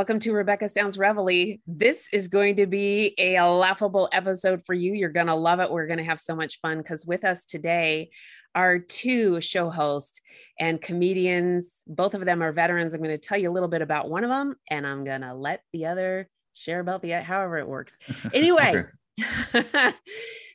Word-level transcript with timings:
Welcome 0.00 0.20
to 0.20 0.32
Rebecca 0.32 0.66
Sounds 0.70 0.96
Reveille. 0.96 1.58
This 1.66 2.08
is 2.10 2.28
going 2.28 2.56
to 2.56 2.64
be 2.64 3.14
a 3.18 3.38
laughable 3.42 4.08
episode 4.14 4.62
for 4.64 4.72
you. 4.72 4.94
You're 4.94 5.10
going 5.10 5.26
to 5.26 5.34
love 5.34 5.60
it. 5.60 5.70
We're 5.70 5.86
going 5.86 5.98
to 5.98 6.04
have 6.04 6.18
so 6.18 6.34
much 6.34 6.58
fun 6.62 6.78
because 6.78 7.04
with 7.04 7.22
us 7.22 7.44
today 7.44 8.08
are 8.54 8.78
two 8.78 9.42
show 9.42 9.68
hosts 9.68 10.22
and 10.58 10.80
comedians. 10.80 11.82
Both 11.86 12.14
of 12.14 12.24
them 12.24 12.42
are 12.42 12.50
veterans. 12.50 12.94
I'm 12.94 13.02
going 13.02 13.10
to 13.10 13.18
tell 13.18 13.36
you 13.36 13.50
a 13.50 13.52
little 13.52 13.68
bit 13.68 13.82
about 13.82 14.08
one 14.08 14.24
of 14.24 14.30
them 14.30 14.54
and 14.70 14.86
I'm 14.86 15.04
going 15.04 15.20
to 15.20 15.34
let 15.34 15.64
the 15.74 15.84
other 15.84 16.30
share 16.54 16.80
about 16.80 17.02
the 17.02 17.10
however 17.22 17.58
it 17.58 17.68
works. 17.68 17.98
Anyway, 18.32 18.86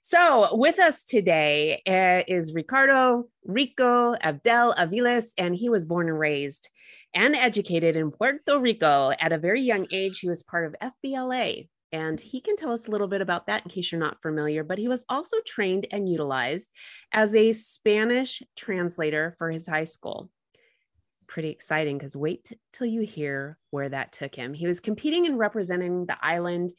so 0.02 0.56
with 0.56 0.80
us 0.80 1.06
today 1.06 1.84
uh, 1.86 2.24
is 2.28 2.56
Ricardo 2.56 3.26
Rico 3.44 4.16
Abdel 4.16 4.74
Aviles, 4.74 5.34
and 5.38 5.56
he 5.56 5.70
was 5.70 5.86
born 5.86 6.10
and 6.10 6.18
raised 6.18 6.68
and 7.16 7.34
educated 7.34 7.96
in 7.96 8.12
Puerto 8.12 8.60
Rico 8.60 9.12
at 9.20 9.32
a 9.32 9.38
very 9.38 9.62
young 9.62 9.88
age. 9.90 10.20
He 10.20 10.30
was 10.30 10.44
part 10.44 10.66
of 10.66 10.94
FBLA, 11.04 11.70
and 11.94 12.20
he 12.20 12.42
can 12.42 12.58
tell 12.58 12.74
us 12.74 12.88
a 12.88 12.92
little 12.92 13.08
bit 13.08 13.22
about 13.22 13.48
that 13.48 13.64
in 13.64 13.72
case 13.72 13.92
you're 13.92 14.02
not 14.02 14.22
familiar. 14.22 14.64
But 14.66 14.78
he 14.78 14.90
was 14.90 15.06
also 15.08 15.38
trained 15.48 15.88
and 15.92 16.10
utilized 16.10 16.70
as 17.14 17.34
a 17.34 17.54
Spanish 17.54 18.44
translator 18.58 19.34
for 19.38 19.50
his 19.50 19.66
high 19.66 19.86
school. 19.86 20.30
Pretty 21.26 21.50
exciting 21.50 21.98
because 21.98 22.18
wait 22.18 22.52
till 22.74 22.88
you 22.88 23.02
hear 23.02 23.58
where 23.72 23.90
that 23.90 24.12
took 24.12 24.36
him. 24.36 24.54
He 24.54 24.68
was 24.68 24.82
competing 24.82 25.26
and 25.26 25.40
representing 25.40 26.06
the 26.06 26.18
island, 26.22 26.74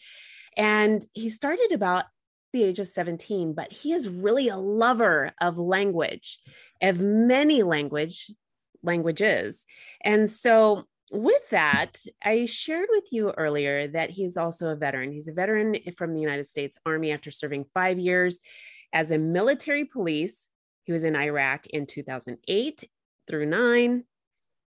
and 0.56 1.02
he 1.14 1.30
started 1.30 1.72
about 1.72 2.04
the 2.52 2.62
age 2.62 2.78
of 2.78 2.88
17, 2.88 3.54
but 3.54 3.72
he 3.72 3.92
is 3.92 4.08
really 4.08 4.48
a 4.48 4.56
lover 4.56 5.32
of 5.40 5.58
language, 5.58 6.38
of 6.80 7.00
many 7.00 7.62
language 7.62 8.30
languages. 8.86 9.64
And 10.02 10.30
so 10.30 10.84
with 11.10 11.48
that, 11.50 11.98
I 12.24 12.46
shared 12.46 12.88
with 12.90 13.12
you 13.12 13.30
earlier 13.30 13.86
that 13.88 14.10
he's 14.10 14.36
also 14.36 14.68
a 14.68 14.76
veteran. 14.76 15.12
He's 15.12 15.28
a 15.28 15.32
veteran 15.32 15.76
from 15.96 16.14
the 16.14 16.20
United 16.20 16.48
States 16.48 16.78
Army 16.84 17.12
after 17.12 17.30
serving 17.30 17.66
five 17.74 17.98
years 17.98 18.40
as 18.92 19.10
a 19.10 19.18
military 19.18 19.84
police. 19.84 20.48
He 20.84 20.92
was 20.92 21.04
in 21.04 21.16
Iraq 21.16 21.66
in 21.66 21.86
2008 21.86 22.88
through 23.28 23.46
nine. 23.46 24.04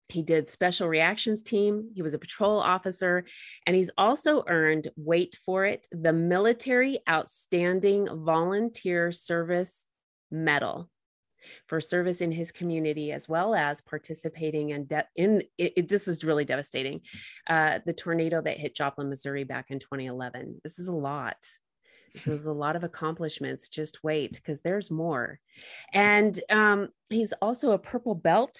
He 0.08 0.23
did 0.23 0.50
special 0.50 0.88
reactions 0.88 1.44
team. 1.44 1.92
He 1.94 2.02
was 2.02 2.14
a 2.14 2.20
patrol 2.20 2.59
officer, 2.59 3.26
and 3.67 3.76
he's 3.76 3.92
also 3.98 4.44
earned, 4.48 4.89
wait 4.95 5.38
for 5.45 5.66
it, 5.66 5.88
the 5.92 6.14
Military 6.14 7.00
Outstanding 7.08 8.08
Volunteer 8.11 9.11
Service 9.11 9.86
Medal 10.31 10.89
for 11.68 11.82
service 11.82 12.22
in 12.22 12.32
his 12.32 12.52
community 12.52 13.12
as 13.12 13.28
well 13.28 13.56
as 13.56 13.82
participating 13.82 14.70
in 14.70 14.86
de- 14.86 15.08
in 15.16 15.42
it, 15.58 15.73
it, 15.76 15.88
this 15.88 16.08
is 16.08 16.23
really 16.23 16.45
devastating 16.45 17.02
uh, 17.48 17.80
the 17.86 17.94
tornado 17.94 18.42
that 18.42 18.58
hit 18.58 18.76
joplin 18.76 19.09
missouri 19.09 19.44
back 19.44 19.67
in 19.70 19.80
2011 19.80 20.60
this 20.64 20.80
is 20.80 20.88
a 20.88 20.94
lot. 20.94 21.38
This 22.14 22.28
is 22.28 22.45
a 22.45 22.54
lot 22.54 22.76
of 22.76 22.84
accomplishments. 22.84 23.70
Just 23.70 24.04
wait 24.04 24.33
because 24.33 24.61
there's 24.61 24.92
more. 24.92 25.39
And 25.94 26.39
um, 26.50 26.89
he's 27.10 27.33
also 27.42 27.71
a 27.71 27.80
purple 27.80 28.16
belt 28.16 28.58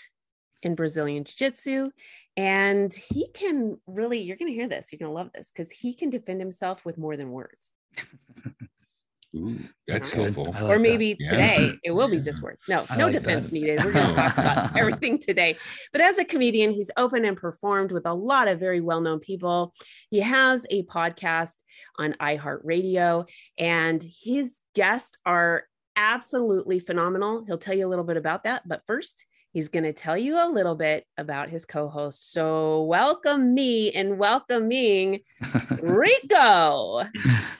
in 0.62 0.76
brazilian 0.76 1.24
jiu-jitsu 1.24 1.90
and 2.36 2.94
he 2.94 3.30
can 3.34 3.78
really 3.88 4.20
you're 4.20 4.36
going 4.36 4.52
to 4.52 4.54
hear 4.54 4.68
this 4.68 4.90
you're 4.92 5.00
going 5.00 5.10
to 5.10 5.14
love 5.14 5.30
this 5.34 5.50
because 5.56 5.72
he 5.72 5.94
can 5.94 6.10
defend 6.10 6.42
himself 6.42 6.84
with 6.84 6.98
more 6.98 7.16
than 7.16 7.32
words 7.32 7.72
Ooh, 9.36 9.60
that's 9.88 10.10
Good. 10.10 10.34
helpful. 10.34 10.46
Like 10.54 10.64
or 10.64 10.80
maybe 10.80 11.14
that. 11.20 11.30
today 11.30 11.66
Yeah. 11.68 11.72
it 11.84 11.92
will 11.98 12.08
be 12.10 12.20
just 12.20 12.42
words. 12.42 12.64
No, 12.68 12.84
I 12.90 12.98
no 12.98 13.06
like 13.06 13.14
defense 13.14 13.46
that. 13.46 13.54
needed. 13.54 13.84
We're 13.86 13.92
going 13.94 14.08
to 14.08 14.14
talk 14.16 14.38
about 14.38 14.76
everything 14.78 15.20
today. 15.20 15.56
But 15.92 16.02
as 16.02 16.18
a 16.18 16.26
comedian, 16.26 16.72
he's 16.72 16.90
open 16.98 17.26
and 17.26 17.38
performed 17.38 17.92
with 17.92 18.08
a 18.08 18.14
lot 18.14 18.48
of 18.48 18.60
very 18.60 18.82
well 18.82 19.02
known 19.02 19.20
people. 19.20 19.74
He 20.10 20.20
has 20.22 20.66
a 20.72 20.84
podcast 20.86 21.56
on 21.98 22.14
iHeartRadio, 22.20 23.28
and 23.60 24.04
his 24.24 24.58
guests 24.74 25.18
are 25.28 25.66
absolutely 25.96 26.80
phenomenal. 26.80 27.44
He'll 27.46 27.58
tell 27.60 27.76
you 27.76 27.86
a 27.86 27.90
little 27.90 28.06
bit 28.06 28.18
about 28.18 28.46
that. 28.46 28.68
But 28.68 28.82
first, 28.88 29.26
he's 29.52 29.68
going 29.70 29.84
to 29.84 29.94
tell 29.94 30.18
you 30.18 30.38
a 30.44 30.50
little 30.50 30.76
bit 30.76 31.06
about 31.18 31.50
his 31.50 31.66
co 31.66 31.88
host. 31.88 32.32
So, 32.32 32.82
welcome 32.84 33.54
me 33.54 33.92
and 33.92 34.18
welcoming 34.18 35.20
Rico. 35.84 37.04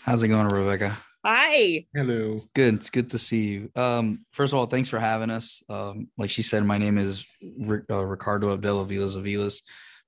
How's 0.04 0.24
it 0.24 0.30
going, 0.30 0.48
Rebecca? 0.48 0.98
Hi. 1.26 1.86
Hello. 1.94 2.32
It's 2.34 2.48
good. 2.56 2.76
It's 2.76 2.90
good 2.90 3.10
to 3.10 3.18
see 3.18 3.48
you. 3.50 3.72
Um, 3.76 4.26
first 4.32 4.54
of 4.54 4.60
all, 4.60 4.68
thanks 4.68 4.88
for 4.88 5.00
having 5.00 5.30
us. 5.30 5.62
Um, 5.70 6.08
like 6.18 6.30
she 6.30 6.42
said, 6.42 6.64
my 6.64 6.78
name 6.78 6.98
is 6.98 7.26
Ric- 7.60 7.84
uh, 7.92 8.06
Ricardo 8.06 8.54
Abdel 8.54 8.86
Aviles 8.86 9.16
Aviles. 9.16 9.62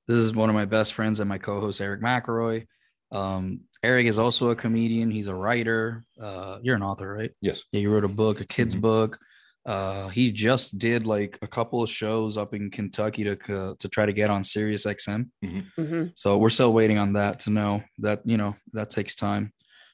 This 0.08 0.18
is 0.18 0.34
one 0.34 0.50
of 0.50 0.56
my 0.56 0.66
best 0.66 0.94
friends 0.94 1.20
and 1.20 1.28
my 1.28 1.38
co-host 1.38 1.82
Eric 1.82 2.02
McElroy. 2.02 2.66
Um, 3.12 3.62
Eric 3.84 4.06
is 4.06 4.18
also 4.18 4.50
a 4.52 4.56
comedian. 4.56 5.12
He's 5.12 5.28
a 5.28 5.36
writer. 5.36 6.06
Uh, 6.20 6.60
you're 6.64 6.78
an 6.78 6.84
author, 6.84 7.14
right? 7.14 7.32
Yes. 7.42 7.62
Yeah, 7.74 7.82
you 7.82 7.92
wrote 7.92 8.06
a 8.06 8.10
book, 8.10 8.40
a 8.40 8.46
kid's 8.46 8.76
Mhm. 8.76 8.82
book. 8.82 9.20
Uh, 9.66 10.08
he 10.08 10.32
just 10.32 10.80
did 10.80 11.06
like 11.06 11.38
a 11.42 11.48
couple 11.48 11.84
of 11.84 11.90
shows 11.90 12.38
up 12.38 12.54
in 12.56 12.72
Kentucky 12.72 13.24
to 13.26 13.34
uh, 13.54 13.74
to 13.80 13.88
try 13.90 14.06
to 14.06 14.14
get 14.14 14.30
on 14.30 14.44
Sirius 14.44 14.86
XM. 14.86 15.30
Mhm. 15.44 16.14
So 16.16 16.38
we're 16.38 16.50
still 16.50 16.74
waiting 16.74 16.98
on 16.98 17.14
that 17.14 17.40
to 17.42 17.50
know 17.50 17.84
that 18.00 18.22
you 18.26 18.38
know 18.38 18.56
that 18.74 18.90
takes 18.90 19.14
time. 19.14 19.52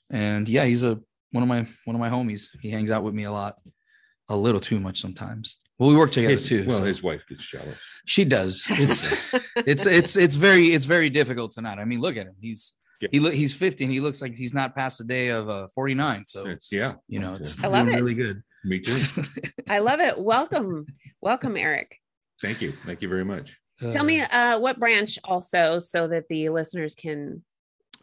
And 0.10 0.48
yeah, 0.48 0.64
he's 0.64 0.84
a 0.84 1.02
one 1.32 1.44
of 1.44 1.50
my 1.50 1.68
one 1.86 1.96
of 1.96 2.00
my 2.00 2.10
homies. 2.10 2.50
He 2.62 2.70
hangs 2.70 2.92
out 2.92 3.04
with 3.04 3.14
me 3.14 3.24
a 3.24 3.32
lot, 3.32 3.56
a 4.30 4.36
little 4.36 4.62
too 4.62 4.80
much 4.80 5.00
sometimes. 5.02 5.58
Well, 5.80 5.90
we 5.90 5.96
work 5.96 6.12
together 6.12 6.34
His- 6.34 6.48
too. 6.48 6.66
well, 6.68 6.80
so- 6.80 6.86
his 6.86 7.04
wife 7.04 7.24
gets 7.30 7.46
jealous. 7.48 7.78
she 8.06 8.26
does. 8.26 8.64
It's 8.70 9.08
it's 9.58 9.86
it's 9.86 10.16
it's 10.18 10.36
very 10.36 10.74
it's 10.74 10.86
very 10.86 11.10
difficult 11.10 11.52
to 11.54 11.62
not. 11.62 11.80
I 11.80 11.86
mean, 11.86 12.02
look 12.02 12.18
at 12.18 12.26
him. 12.28 12.36
He's 12.42 12.74
Yeah. 13.02 13.10
he 13.12 13.20
look 13.20 13.34
he's 13.34 13.54
50 13.54 13.84
and 13.84 13.94
he 13.94 14.00
looks 14.00 14.22
like 14.22 14.34
he's 14.34 14.54
not 14.54 14.76
past 14.76 14.98
the 14.98 15.04
day 15.04 15.30
of 15.30 15.50
uh 15.50 15.68
49. 15.76 16.26
So 16.26 16.48
It's, 16.48 16.72
yeah. 16.72 16.96
you 17.08 17.20
know, 17.20 17.36
it's 17.36 17.64
I 17.64 17.68
love 17.68 17.86
doing 17.86 17.98
it. 17.98 18.02
really 18.02 18.16
good. 18.16 18.42
Me 18.66 18.80
too. 18.80 19.00
I 19.70 19.80
love 19.80 20.00
it. 20.00 20.18
Welcome. 20.20 20.88
Welcome, 21.22 21.56
Eric. 21.58 21.98
Thank 22.42 22.62
you. 22.62 22.74
Thank 22.86 23.02
you 23.04 23.08
very 23.10 23.24
much. 23.24 23.56
Tell 23.92 24.04
me 24.04 24.22
Uh, 24.22 24.28
uh, 24.32 24.60
what 24.60 24.80
branch 24.80 25.20
also 25.24 25.78
so 25.78 26.08
that 26.08 26.28
the 26.28 26.50
listeners 26.50 26.96
can 26.96 27.44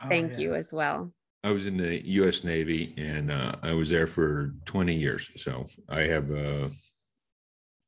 oh, 0.00 0.08
thank 0.08 0.32
yeah. 0.34 0.38
you 0.38 0.54
as 0.54 0.72
well. 0.72 1.12
I 1.44 1.52
was 1.52 1.66
in 1.66 1.76
the 1.76 2.04
U.S. 2.12 2.42
Navy 2.42 2.94
and 2.96 3.30
uh, 3.30 3.52
I 3.62 3.72
was 3.74 3.90
there 3.90 4.06
for 4.06 4.54
20 4.64 4.94
years. 4.94 5.28
So 5.36 5.66
I 5.90 6.00
have 6.00 6.30
uh, 6.30 6.68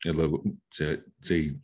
a 0.07 0.13
little. 0.13 0.45
To, 0.75 1.01
see, 1.23 1.55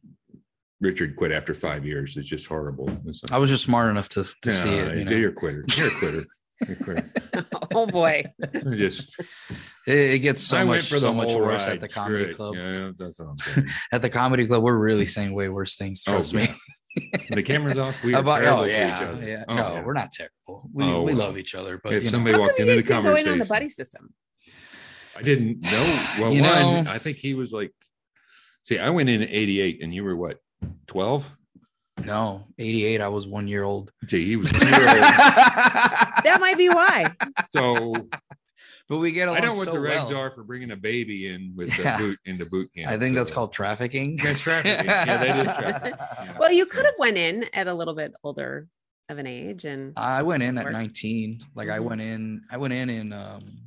Richard 0.80 1.16
quit 1.16 1.32
after 1.32 1.52
five 1.52 1.84
years. 1.84 2.16
It's 2.16 2.26
just 2.26 2.46
horrible. 2.46 2.88
It's 3.06 3.20
I 3.30 3.36
was 3.36 3.50
just 3.50 3.64
smart 3.64 3.90
enough 3.90 4.08
to, 4.10 4.24
to 4.40 4.52
see 4.54 4.70
it. 4.70 4.96
You 4.98 5.04
know? 5.04 5.10
You're 5.12 5.30
a 5.30 5.34
quitter. 5.34 5.64
You're 5.76 5.88
a 5.88 5.98
quitter. 5.98 6.24
You're 6.66 6.76
a 6.80 6.82
quitter. 6.82 7.12
oh 7.74 7.86
boy. 7.86 8.24
I 8.42 8.74
just 8.74 9.14
It, 9.86 9.94
it 9.94 10.18
gets 10.20 10.42
so 10.42 10.58
I 10.58 10.64
much 10.64 10.88
for 10.88 10.98
so 10.98 11.12
much 11.12 11.34
worse 11.34 11.66
ride. 11.66 11.74
at 11.74 11.80
the 11.82 11.88
comedy 11.88 12.24
it. 12.24 12.36
club. 12.36 12.54
Yeah, 12.56 12.90
that's 12.98 13.18
what 13.18 13.28
I'm 13.28 13.36
saying. 13.38 13.66
At 13.92 14.02
the 14.02 14.10
comedy 14.10 14.46
club, 14.46 14.62
we're 14.62 14.78
really 14.78 15.06
saying 15.06 15.34
way 15.34 15.50
worse 15.50 15.76
things. 15.76 16.02
Oh, 16.08 16.12
Trust 16.12 16.32
me. 16.34 16.48
The 17.30 17.42
camera's 17.42 17.78
off. 17.78 18.02
We 18.04 18.14
are 18.14 18.20
About, 18.20 18.42
oh, 18.42 18.44
terrible 18.44 18.62
oh 18.62 18.66
to 18.66 18.92
each 18.94 19.02
other. 19.02 19.26
yeah. 19.28 19.44
Oh, 19.48 19.54
no, 19.54 19.74
yeah. 19.74 19.82
we're 19.84 19.92
not 19.94 20.12
terrible. 20.12 20.68
We, 20.72 20.84
Oh, 20.84 21.02
we 21.02 21.12
love 21.12 21.38
each 21.38 21.54
other, 21.54 21.80
but 21.82 21.92
If 21.94 22.02
you 22.04 22.08
know, 22.08 22.12
somebody 22.12 22.34
How 22.36 22.40
walked 22.42 22.56
come 22.58 22.62
into 22.68 22.74
you 22.76 22.82
the 22.82 22.88
didn't 22.88 23.04
going 23.04 23.28
on 23.28 23.38
the 23.38 23.44
buddy 23.46 23.68
system? 23.70 24.12
I 25.16 25.22
didn't 25.22 25.60
know. 25.60 26.06
Well, 26.20 26.32
You 26.32 26.42
one, 26.42 26.84
know- 26.84 26.90
I 26.90 26.98
think 26.98 27.16
he 27.18 27.34
was 27.34 27.52
like, 27.52 27.72
see, 28.62 28.78
I 28.78 28.90
went 28.90 29.08
in 29.08 29.22
88 29.22 29.82
and 29.82 29.92
you 29.94 30.04
were 30.04 30.16
what, 30.16 30.38
12? 30.86 31.36
no, 32.04 32.46
88. 32.58 33.00
I 33.00 33.08
was 33.08 33.26
one 33.26 33.46
year 33.46 33.62
old. 33.62 33.92
See, 34.08 34.26
he 34.26 34.36
was 34.36 34.50
year 34.60 34.62
old. 34.62 34.72
That 36.24 36.38
might 36.40 36.56
be 36.58 36.68
why. 36.68 37.06
So 37.50 37.94
but 38.88 38.98
we 38.98 39.12
get 39.12 39.28
along 39.28 39.38
I 39.38 39.40
don't 39.40 39.50
know 39.52 39.56
what 39.58 39.64
so 39.66 39.72
the 39.72 39.78
regs 39.78 40.10
well. 40.10 40.16
are 40.18 40.30
for 40.30 40.44
bringing 40.44 40.70
a 40.72 40.76
baby 40.76 41.28
in 41.28 41.52
with 41.56 41.74
the 41.76 41.82
Yeah. 41.82 41.98
boot 41.98 42.18
into 42.24 42.44
boot 42.46 42.70
camp. 42.74 42.90
I 42.90 42.98
think 42.98 43.16
that's 43.16 43.30
called 43.30 43.52
trafficking. 43.52 44.16
That's 44.22 44.40
trafficking. 44.40 44.86
Yeah, 44.86 45.04
that 45.16 45.46
is 45.46 45.52
trafficking. 45.58 45.98
Yeah. 46.24 46.36
Well, 46.38 46.52
you 46.52 46.66
could 46.66 46.84
have 46.84 46.94
went 46.98 47.16
in 47.16 47.44
at 47.52 47.66
a 47.68 47.74
little 47.74 47.94
bit 47.94 48.12
older 48.24 48.68
of 49.08 49.18
an 49.18 49.26
age 49.26 49.64
and 49.64 49.92
I 49.96 50.22
went 50.22 50.42
in 50.42 50.56
at 50.58 50.64
Work. 50.64 50.72
19. 50.72 51.44
Like 51.54 51.68
I 51.68 51.78
Mhm. 51.78 51.84
went 51.84 52.00
in, 52.00 52.42
I 52.50 52.56
went 52.56 52.72
in 52.72 52.90
in 52.90 53.12
um 53.12 53.58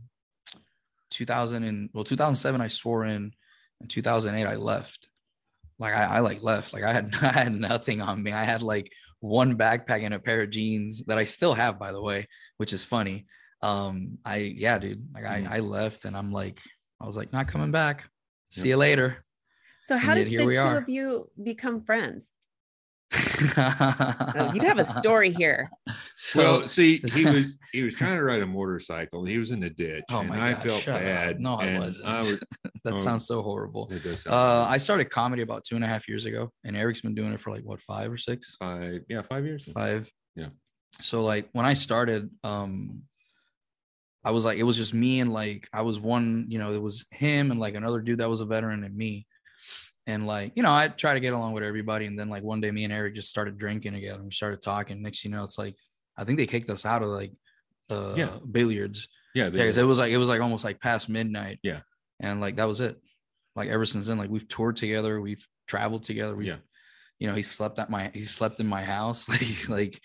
2000 1.12 1.63
and 1.63 1.89
well 1.94 2.03
2007 2.03 2.61
I 2.61 2.68
swore 2.68 3.06
in. 3.06 3.33
In 3.81 3.88
2008 3.88 4.45
I 4.47 4.56
left. 4.56 5.09
Like 5.79 5.94
I, 5.94 6.03
I 6.06 6.19
like 6.21 6.41
left. 6.41 6.73
Like 6.73 6.83
I 6.83 6.94
had 6.94 7.13
I 7.21 7.31
had 7.31 7.53
nothing 7.53 8.01
on 8.01 8.21
me. 8.23 8.31
I 8.31 8.44
had 8.44 8.61
like 8.61 8.91
one 9.19 9.57
backpack 9.57 10.03
and 10.03 10.13
a 10.13 10.19
pair 10.19 10.41
of 10.41 10.50
jeans 10.50 11.03
that 11.06 11.18
I 11.18 11.25
still 11.25 11.53
have 11.53 11.79
by 11.79 11.91
the 11.91 12.01
way, 12.01 12.27
which 12.57 12.73
is 12.73 12.83
funny. 12.83 13.25
Um 13.65 14.17
I 14.25 14.38
yeah, 14.38 14.77
dude. 14.79 15.07
Like. 15.13 15.25
I 15.25 15.45
I 15.57 15.59
left 15.59 16.06
and 16.06 16.15
I'm 16.15 16.31
like 16.31 16.59
I 17.01 17.06
was 17.06 17.17
like 17.17 17.31
not 17.33 17.47
coming 17.47 17.71
back. 17.71 17.97
See 18.51 18.69
you 18.69 18.77
later. 18.77 19.23
so 19.81 19.97
how 19.97 20.12
And 20.12 20.19
yet 20.19 20.23
did 20.25 20.29
here 20.31 20.39
the 20.41 20.45
we 20.45 20.56
two 20.56 20.62
are. 20.62 20.77
of 20.77 20.88
you 20.89 21.25
become 21.51 21.81
friends? 21.81 22.31
Oh, 24.38 24.51
you 24.53 24.62
have 24.62 24.77
a 24.79 24.85
story 24.85 25.31
here. 25.31 25.69
so 26.17 26.39
well, 26.59 26.67
see, 26.67 26.97
he 27.13 27.25
was 27.33 27.57
he 27.71 27.81
was 27.83 27.94
trying 27.95 28.15
to 28.17 28.23
ride 28.23 28.41
a 28.41 28.45
motorcycle. 28.45 29.25
He 29.25 29.38
was 29.38 29.51
in 29.51 29.59
the 29.59 29.69
ditch, 29.69 30.03
Oh 30.09 30.19
and 30.19 30.29
my 30.29 30.50
I 30.50 30.53
God, 30.53 30.63
felt 30.63 30.81
shut 30.81 30.95
up. 30.95 31.01
bad. 31.01 31.39
No, 31.39 31.56
I 31.56 31.77
wasn't. 31.77 32.07
I 32.09 32.18
was, 32.19 32.39
that 32.83 32.94
oh. 32.94 32.97
sounds 32.97 33.25
so 33.27 33.41
horrible. 33.41 33.89
it 33.91 34.03
does 34.03 34.21
sound 34.23 34.33
Uh, 34.35 34.65
bad. 34.65 34.73
I 34.73 34.77
started 34.77 35.06
comedy 35.09 35.41
about 35.41 35.63
two 35.65 35.75
and 35.75 35.83
a 35.83 35.88
half 35.88 36.07
years 36.07 36.25
ago, 36.25 36.51
and 36.63 36.75
Eric's 36.75 37.01
been 37.01 37.15
doing 37.15 37.33
it 37.33 37.39
for 37.39 37.51
like 37.51 37.63
what 37.63 37.81
five 37.81 38.11
or 38.11 38.18
six, 38.18 38.56
five, 38.57 39.01
yeah, 39.09 39.21
five 39.21 39.45
years. 39.45 39.63
five. 39.71 40.09
Yeah. 40.35 40.50
So 41.01 41.23
like 41.23 41.50
when 41.53 41.65
I 41.65 41.73
started, 41.73 42.29
um, 42.44 43.03
I 44.25 44.31
was 44.31 44.44
like, 44.44 44.57
it 44.57 44.63
was 44.63 44.75
just 44.75 44.94
me 44.94 45.19
and 45.22 45.31
like 45.31 45.69
I 45.72 45.83
was 45.83 46.00
one, 46.00 46.48
you 46.50 46.57
know, 46.60 46.74
it 46.74 46.81
was 46.81 47.06
him 47.12 47.51
and 47.51 47.60
like 47.60 47.75
another 47.75 48.01
dude 48.01 48.18
that 48.19 48.30
was 48.30 48.42
a 48.42 48.45
veteran 48.45 48.83
and 48.83 48.95
me. 48.98 49.27
And 50.07 50.25
like, 50.27 50.54
you 50.56 50.63
know, 50.63 50.74
I 50.74 50.88
try 50.88 51.13
to 51.13 51.19
get 51.19 51.33
along 51.33 51.54
with 51.54 51.63
everybody. 51.63 52.06
And 52.07 52.18
then 52.19 52.30
like 52.30 52.44
one 52.44 52.60
day 52.60 52.72
me 52.72 52.83
and 52.86 52.94
Eric 52.94 53.16
just 53.16 53.30
started 53.30 53.57
drinking 53.57 53.94
together 53.94 54.16
and 54.18 54.25
we 54.25 54.31
started 54.31 54.62
talking. 54.62 55.01
Next 55.01 55.24
you 55.24 55.30
know, 55.31 55.44
it's 55.44 55.57
like 55.60 55.75
I 56.18 56.24
think 56.24 56.38
they 56.39 56.48
kicked 56.48 56.69
us 56.72 56.86
out 56.86 57.04
of 57.04 57.10
like 57.10 57.31
uh 57.89 58.13
Yeah. 58.18 58.38
billiards. 58.51 59.07
Yeah. 59.36 59.44
Yeah, 59.45 59.50
they- 59.51 59.66
'cause 59.68 59.77
it 59.77 59.83
was 59.86 60.00
like 60.00 60.12
it 60.12 60.18
was 60.18 60.28
like 60.28 60.42
almost 60.42 60.63
like 60.63 60.81
past 60.81 61.07
midnight. 61.07 61.60
Yeah. 61.62 61.81
And 62.19 62.42
like 62.42 62.56
that 62.56 62.68
was 62.68 62.80
it. 62.81 63.00
Like 63.56 63.69
ever 63.69 63.86
since 63.86 64.07
then, 64.07 64.18
like 64.18 64.30
we've 64.31 64.48
toured 64.48 64.75
together, 64.75 65.21
we've 65.21 65.48
traveled 65.68 66.04
together. 66.04 66.36
We've, 66.36 66.48
Yeah. 66.48 66.57
you 67.19 67.28
know, 67.28 67.36
he 67.36 67.42
slept 67.44 67.78
at 67.80 67.89
my 67.92 68.10
he 68.13 68.24
slept 68.24 68.60
in 68.60 68.68
my 68.68 68.83
house. 68.83 69.28
Like 69.30 69.69
like 69.69 70.01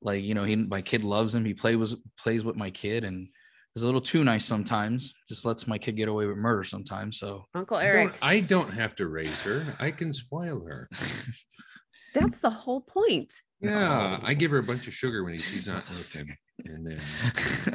like 0.00 0.22
you 0.22 0.34
know, 0.34 0.44
he 0.44 0.54
my 0.56 0.80
kid 0.82 1.02
loves 1.02 1.34
him. 1.34 1.44
He 1.44 1.54
plays 1.54 1.76
with 1.76 1.94
plays 2.16 2.44
with 2.44 2.56
my 2.56 2.70
kid 2.70 3.02
and 3.04 3.28
is 3.76 3.82
a 3.82 3.86
little 3.86 4.00
too 4.00 4.22
nice 4.24 4.44
sometimes. 4.44 5.14
Just 5.28 5.44
lets 5.44 5.66
my 5.66 5.78
kid 5.78 5.96
get 5.96 6.08
away 6.08 6.26
with 6.26 6.36
murder 6.36 6.64
sometimes. 6.64 7.18
So 7.18 7.44
Uncle 7.54 7.76
I 7.76 7.84
Eric. 7.84 8.08
don't, 8.12 8.18
I 8.22 8.40
don't 8.40 8.70
have 8.72 8.94
to 8.96 9.08
raise 9.08 9.40
her. 9.42 9.64
I 9.80 9.90
can 9.90 10.12
spoil 10.12 10.64
her. 10.66 10.88
That's 12.14 12.38
the 12.40 12.50
whole 12.50 12.80
point. 12.80 13.32
Yeah, 13.60 13.70
No. 13.70 14.20
I 14.22 14.34
give 14.34 14.50
her 14.52 14.58
a 14.58 14.62
bunch 14.62 14.86
of 14.86 14.94
sugar 14.94 15.24
when 15.24 15.36
she's 15.36 15.66
not 15.66 15.84
looking, 15.96 16.36
and 16.64 16.86
then 16.86 17.00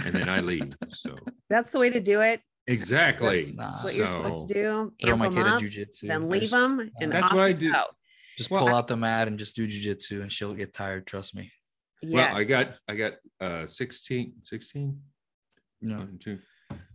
and 0.05 0.15
then 0.15 0.29
I 0.29 0.39
leave. 0.39 0.73
So 0.91 1.15
That's 1.49 1.71
the 1.71 1.79
way 1.79 1.89
to 1.89 1.99
do 1.99 2.21
it. 2.21 2.41
exactly. 2.67 3.45
That's 3.45 3.57
Nah. 3.57 3.83
what 3.83 3.95
you're 3.95 4.07
supposed 4.07 4.47
to 4.47 4.53
do. 4.53 4.93
throw 5.03 5.17
my 5.17 5.27
kid 5.27 5.39
up, 5.39 5.55
at 5.55 5.61
jujitsu. 5.61 6.07
then 6.07 6.29
leave 6.29 6.41
just- 6.43 6.53
them, 6.53 6.89
and 7.01 7.11
That's 7.11 7.25
off 7.25 7.33
what 7.33 7.43
I 7.43 7.51
do. 7.51 7.73
go. 7.73 7.83
Just 8.37 8.49
Well, 8.49 8.63
pull 8.65 8.73
I- 8.73 8.77
out 8.77 8.87
the 8.87 8.95
mat 8.95 9.27
and 9.27 9.37
just 9.37 9.55
do 9.57 9.67
jujitsu, 9.67 10.21
and 10.21 10.31
she'll 10.31 10.53
get 10.53 10.73
tired. 10.73 11.05
Trust 11.05 11.35
me. 11.35 11.51
Well, 12.01 12.33
I 12.33 12.45
got 12.45 12.75
I 12.87 12.95
got 12.95 13.13
uh 13.41 13.65
16, 13.65 14.35
16, 14.43 15.01
No. 15.81 15.97
one, 15.99 16.17
two, 16.21 16.39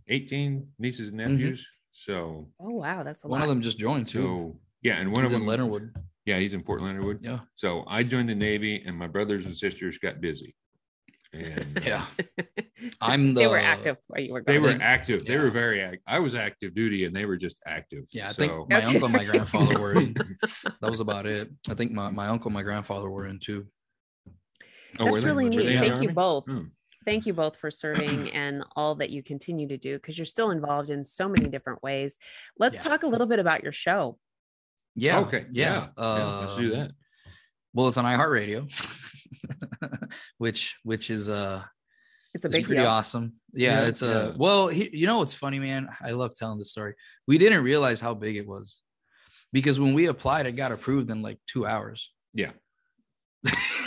18 0.07 0.67
nieces 0.79 1.09
and 1.09 1.17
nephews. 1.17 1.67
So 1.91 2.49
Oh 2.59 2.69
wow, 2.71 3.03
that's 3.03 3.23
a 3.23 3.27
One 3.27 3.39
lot. 3.39 3.45
of 3.45 3.49
them 3.49 3.61
just 3.61 3.79
joined 3.79 4.07
too. 4.07 4.21
so 4.21 4.59
yeah, 4.81 4.95
and 4.97 5.11
one 5.11 5.21
He's 5.23 5.31
of 5.31 5.35
in 5.35 5.41
them 5.41 5.47
Leonard 5.47 5.69
Wood. 5.69 5.95
Yeah, 6.25 6.37
he's 6.39 6.53
in 6.53 6.63
Fort 6.63 6.81
Leonard 6.81 7.03
Wood. 7.05 7.19
Yeah. 7.21 7.39
So 7.55 7.83
I 7.87 8.03
joined 8.03 8.29
the 8.29 8.35
Navy, 8.35 8.83
and 8.85 8.97
my 8.97 9.07
brothers 9.07 9.45
and 9.45 9.55
sisters 9.55 9.97
got 9.97 10.19
busy, 10.21 10.55
and 11.33 11.77
uh, 11.77 11.81
Yeah. 11.83 12.05
I'm 13.01 13.33
the 13.33 13.41
they 13.41 13.47
were 13.47 13.57
active 13.57 13.97
while 14.07 14.21
you 14.21 14.33
were 14.33 14.43
they 14.45 14.59
were 14.59 14.69
think- 14.69 14.81
active. 14.83 15.25
They 15.25 15.37
were 15.37 15.49
very 15.49 15.81
active. 15.81 16.01
I 16.05 16.19
was 16.19 16.35
active 16.35 16.75
duty, 16.75 17.05
and 17.05 17.15
they 17.15 17.25
were 17.25 17.37
just 17.37 17.59
active. 17.65 18.05
Yeah, 18.11 18.29
I 18.29 18.31
so, 18.33 18.35
think 18.35 18.69
my 18.69 18.77
Okay. 18.77 18.85
uncle 18.87 19.05
and 19.05 19.13
my 19.13 19.23
grandfather 19.23 19.79
were 19.79 19.93
in. 19.93 20.15
That 20.81 20.91
was 20.91 20.99
about 20.99 21.25
it. 21.25 21.49
I 21.69 21.73
think 21.75 21.91
my, 21.93 22.09
my 22.11 22.27
uncle 22.27 22.49
and 22.49 22.53
my 22.53 22.63
grandfather 22.63 23.09
were 23.09 23.25
in 23.27 23.39
too. 23.39 23.65
Oh, 24.99 25.05
That's 25.05 25.21
they- 25.23 25.25
really 25.31 25.49
neat. 25.49 25.55
they 25.57 25.75
in 25.75 25.81
the 25.81 25.89
Thank 25.89 26.03
you 26.03 26.09
both. 26.11 26.45
Hmm. 26.45 26.63
Thank 27.05 27.25
you 27.27 27.33
both 27.33 27.55
for 27.57 27.69
serving 27.69 28.31
and 28.31 28.63
all 28.75 28.95
that 28.95 29.11
you 29.11 29.21
continue 29.21 29.67
to 29.67 29.77
do 29.77 29.95
because 29.97 30.17
you're 30.17 30.25
still 30.25 30.49
involved 30.51 30.89
in 30.89 31.03
so 31.03 31.29
many 31.29 31.47
different 31.47 31.83
ways. 31.83 32.17
Let's 32.57 32.75
Yeah. 32.77 32.83
talk 32.83 33.03
a 33.03 33.07
little 33.07 33.27
bit 33.27 33.39
about 33.39 33.63
your 33.63 33.71
show. 33.71 34.17
Yeah. 34.95 35.19
Okay. 35.19 35.45
Yeah. 35.51 35.87
yeah, 35.97 36.25
let's 36.39 36.55
do 36.55 36.73
uh, 36.73 36.77
that. 36.77 36.91
Well, 37.73 37.87
it's 37.89 37.97
on 37.97 38.05
iHeartRadio, 38.05 38.71
which 40.37 40.75
which 40.83 41.09
is 41.09 41.29
uh 41.29 41.63
It's 42.33 42.45
a 42.45 42.47
it's 42.47 42.65
pretty 42.65 42.81
deal. 42.81 42.87
awesome. 42.87 43.33
Yeah, 43.53 43.81
Yeah, 43.81 43.87
it's 43.87 44.01
a 44.01 44.05
yeah. 44.31 44.37
well. 44.37 44.67
He, 44.67 44.89
you 44.97 45.07
know 45.07 45.19
what's 45.19 45.33
funny, 45.33 45.59
man? 45.59 45.89
I 46.01 46.11
love 46.11 46.33
telling 46.33 46.57
this 46.57 46.71
story. 46.71 46.95
We 47.27 47.37
didn't 47.37 47.63
realize 47.63 47.99
how 47.99 48.13
big 48.13 48.37
it 48.37 48.47
was 48.47 48.81
because 49.53 49.79
when 49.79 49.93
we 49.93 50.07
applied, 50.07 50.45
it 50.45 50.53
got 50.53 50.71
approved 50.71 51.09
in 51.09 51.21
like 51.21 51.39
two 51.47 51.65
hours. 51.65 52.11
Yeah. 52.33 52.51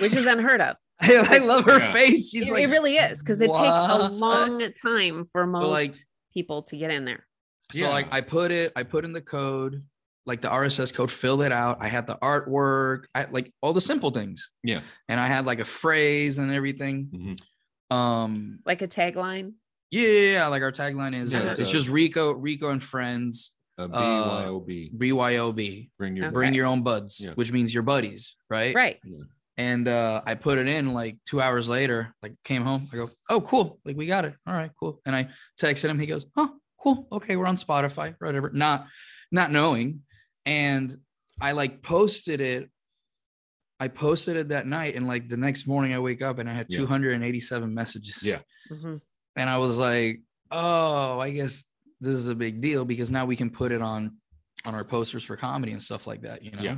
which 0.00 0.14
is 0.14 0.26
unheard 0.26 0.60
of. 0.60 0.76
I, 1.00 1.26
I 1.30 1.38
love 1.38 1.64
her 1.64 1.78
Yeah. 1.78 1.92
face. 1.92 2.30
She's 2.30 2.48
It, 2.48 2.52
like, 2.52 2.62
it 2.64 2.66
really 2.68 2.96
is 2.96 3.20
because 3.20 3.40
it 3.40 3.46
takes 3.46 3.58
a 3.58 4.08
long 4.10 4.60
time 4.82 5.26
for 5.32 5.46
most 5.46 5.68
like- 5.68 5.94
people 6.34 6.62
to 6.64 6.76
get 6.76 6.90
in 6.90 7.04
there. 7.04 7.24
So 7.72 7.80
Yeah. 7.80 7.90
like 7.90 8.12
I 8.12 8.20
put 8.20 8.50
it, 8.50 8.72
I 8.76 8.82
put 8.82 9.04
in 9.04 9.12
the 9.12 9.20
code, 9.20 9.84
like 10.26 10.40
the 10.40 10.48
RSS 10.48 10.92
code, 10.94 11.10
filled 11.10 11.42
it 11.42 11.52
out. 11.52 11.78
I 11.80 11.88
had 11.88 12.06
the 12.06 12.16
artwork, 12.16 13.04
I 13.14 13.26
like 13.30 13.52
all 13.62 13.72
the 13.72 13.80
simple 13.80 14.10
things. 14.10 14.50
Yeah. 14.62 14.80
And 15.08 15.18
I 15.20 15.26
had 15.26 15.46
like 15.46 15.60
a 15.60 15.64
phrase 15.64 16.38
and 16.38 16.50
everything. 16.50 17.36
Mhm. 17.90 17.94
Um, 17.94 18.58
Like 18.66 18.82
a 18.82 18.88
tagline. 18.88 19.52
yeah, 19.90 20.06
yeah, 20.08 20.32
yeah, 20.32 20.46
like 20.48 20.62
our 20.62 20.72
tagline 20.72 21.14
is 21.14 21.32
Yeah, 21.32 21.40
uh, 21.40 21.50
it's 21.52 21.60
it's 21.60 21.70
a- 21.70 21.72
just 21.72 21.88
Rico, 21.88 22.32
Rico 22.32 22.70
and 22.70 22.82
friends, 22.82 23.52
Uh, 23.78 23.82
uh, 23.92 24.44
BYOB. 24.44 24.90
BYOB. 24.98 25.90
Bring 25.98 26.16
your 26.16 26.26
Okay. 26.26 26.34
Bring 26.34 26.54
your 26.54 26.66
own 26.66 26.82
buds, 26.82 27.20
Yeah. 27.20 27.32
which 27.34 27.52
means 27.52 27.72
your 27.72 27.82
buddies, 27.82 28.34
right? 28.50 28.74
Right. 28.74 28.98
And 29.58 29.88
uh, 29.88 30.22
I 30.24 30.36
put 30.36 30.58
it 30.58 30.68
in 30.68 30.94
like 30.94 31.18
two 31.26 31.40
hours 31.42 31.68
later, 31.68 32.14
like 32.22 32.34
came 32.44 32.62
home. 32.62 32.88
I 32.92 32.96
go, 32.96 33.10
oh, 33.28 33.40
cool. 33.40 33.80
Like 33.84 33.96
we 33.96 34.06
got 34.06 34.24
it. 34.24 34.34
All 34.46 34.54
right, 34.54 34.70
cool. 34.78 35.00
And 35.04 35.14
I 35.16 35.28
texted 35.60 35.90
him. 35.90 35.98
He 35.98 36.06
goes, 36.06 36.26
oh, 36.36 36.54
cool. 36.80 37.08
Okay, 37.10 37.34
we're 37.34 37.46
on 37.46 37.56
Spotify, 37.56 38.14
whatever. 38.20 38.50
Not, 38.54 38.86
not 39.32 39.50
knowing. 39.50 40.02
And 40.46 40.96
I 41.40 41.52
like 41.52 41.82
posted 41.82 42.40
it. 42.40 42.70
I 43.80 43.88
posted 43.88 44.36
it 44.36 44.48
that 44.48 44.66
night, 44.66 44.96
and 44.96 45.06
like 45.06 45.28
the 45.28 45.36
next 45.36 45.66
morning, 45.66 45.92
I 45.94 45.98
wake 46.00 46.22
up 46.22 46.38
and 46.38 46.48
I 46.48 46.52
had 46.52 46.66
Yeah. 46.68 46.78
287 46.78 47.72
messages. 47.74 48.22
Yeah. 48.22 48.40
Mhm. 48.70 49.00
And 49.36 49.50
I 49.50 49.58
was 49.58 49.76
like, 49.78 50.22
oh, 50.50 51.18
I 51.20 51.30
guess 51.30 51.64
this 52.00 52.14
is 52.14 52.28
a 52.28 52.34
big 52.34 52.60
deal 52.60 52.84
because 52.84 53.10
now 53.10 53.24
we 53.26 53.36
can 53.36 53.50
put 53.50 53.72
it 53.72 53.82
on 53.82 54.16
on 54.64 54.74
our 54.74 54.84
posters 54.84 55.22
for 55.22 55.36
comedy 55.36 55.70
and 55.72 55.82
stuff 55.82 56.06
like 56.06 56.22
that, 56.22 56.42
you 56.44 56.50
know. 56.52 56.62
Yeah. 56.62 56.76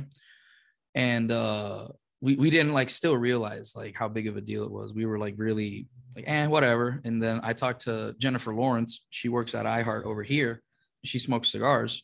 And 0.93 1.31
uh 1.31 1.87
we, 2.21 2.35
we 2.35 2.49
didn't 2.49 2.73
like 2.73 2.89
still 2.89 3.17
realize 3.17 3.73
like 3.75 3.95
how 3.95 4.07
big 4.07 4.27
of 4.27 4.37
a 4.37 4.41
deal 4.41 4.63
it 4.63 4.71
was. 4.71 4.93
We 4.93 5.05
were 5.05 5.17
like 5.17 5.35
really 5.37 5.87
like, 6.15 6.25
eh, 6.27 6.45
whatever. 6.47 7.01
And 7.03 7.21
then 7.21 7.41
I 7.43 7.53
talked 7.53 7.81
to 7.81 8.15
Jennifer 8.19 8.53
Lawrence. 8.53 9.05
She 9.09 9.27
works 9.27 9.55
at 9.55 9.65
iHeart 9.65 10.03
over 10.03 10.21
here. 10.23 10.61
She 11.03 11.17
smokes 11.17 11.49
cigars. 11.49 12.03